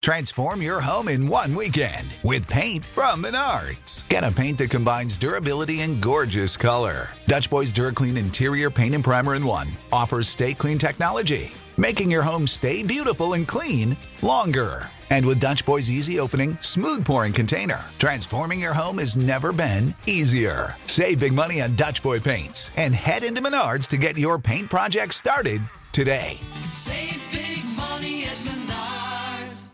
Transform 0.02 0.62
your 0.62 0.80
home 0.80 1.08
in 1.08 1.26
one 1.26 1.52
weekend 1.52 2.06
with 2.22 2.46
paint 2.48 2.86
from 2.86 3.24
Menards. 3.24 4.08
Get 4.08 4.22
a 4.22 4.30
paint 4.30 4.58
that 4.58 4.70
combines 4.70 5.16
durability 5.16 5.80
and 5.80 6.00
gorgeous 6.00 6.56
color. 6.56 7.08
Dutch 7.26 7.50
Boys 7.50 7.72
DuraClean 7.72 8.16
Interior 8.16 8.70
Paint 8.70 8.94
and 8.94 9.02
Primer 9.02 9.34
in 9.34 9.44
One 9.44 9.66
offers 9.92 10.28
stay 10.28 10.54
clean 10.54 10.78
technology, 10.78 11.50
making 11.76 12.10
your 12.10 12.22
home 12.22 12.46
stay 12.46 12.82
beautiful 12.82 13.34
and 13.34 13.46
clean 13.46 13.96
longer. 14.22 14.88
And 15.10 15.24
with 15.24 15.38
Dutch 15.38 15.64
Boy's 15.64 15.90
easy 15.90 16.18
opening, 16.18 16.58
smooth 16.60 17.04
pouring 17.04 17.32
container, 17.32 17.84
transforming 17.98 18.60
your 18.60 18.72
home 18.72 18.98
has 18.98 19.16
never 19.16 19.52
been 19.52 19.94
easier. 20.06 20.74
Save 20.86 21.20
big 21.20 21.32
money 21.32 21.62
on 21.62 21.76
Dutch 21.76 22.02
Boy 22.02 22.18
paints 22.18 22.70
and 22.76 22.94
head 22.94 23.22
into 23.24 23.40
Menards 23.40 23.86
to 23.88 23.96
get 23.96 24.18
your 24.18 24.38
paint 24.38 24.68
project 24.68 25.14
started 25.14 25.62
today. 25.92 26.38
Save 26.64 27.22
big 27.30 27.64
money 27.76 28.24
at 28.24 28.36
Menards. 28.38 29.70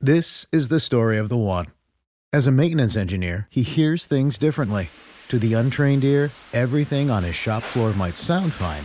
This 0.00 0.46
is 0.52 0.68
the 0.68 0.80
story 0.80 1.18
of 1.18 1.28
the 1.28 1.36
one. 1.36 1.66
As 2.32 2.46
a 2.46 2.52
maintenance 2.52 2.96
engineer, 2.96 3.48
he 3.50 3.62
hears 3.62 4.06
things 4.06 4.38
differently. 4.38 4.88
To 5.28 5.38
the 5.38 5.54
untrained 5.54 6.04
ear, 6.04 6.30
everything 6.52 7.10
on 7.10 7.22
his 7.24 7.36
shop 7.36 7.62
floor 7.62 7.92
might 7.92 8.16
sound 8.16 8.52
fine, 8.52 8.84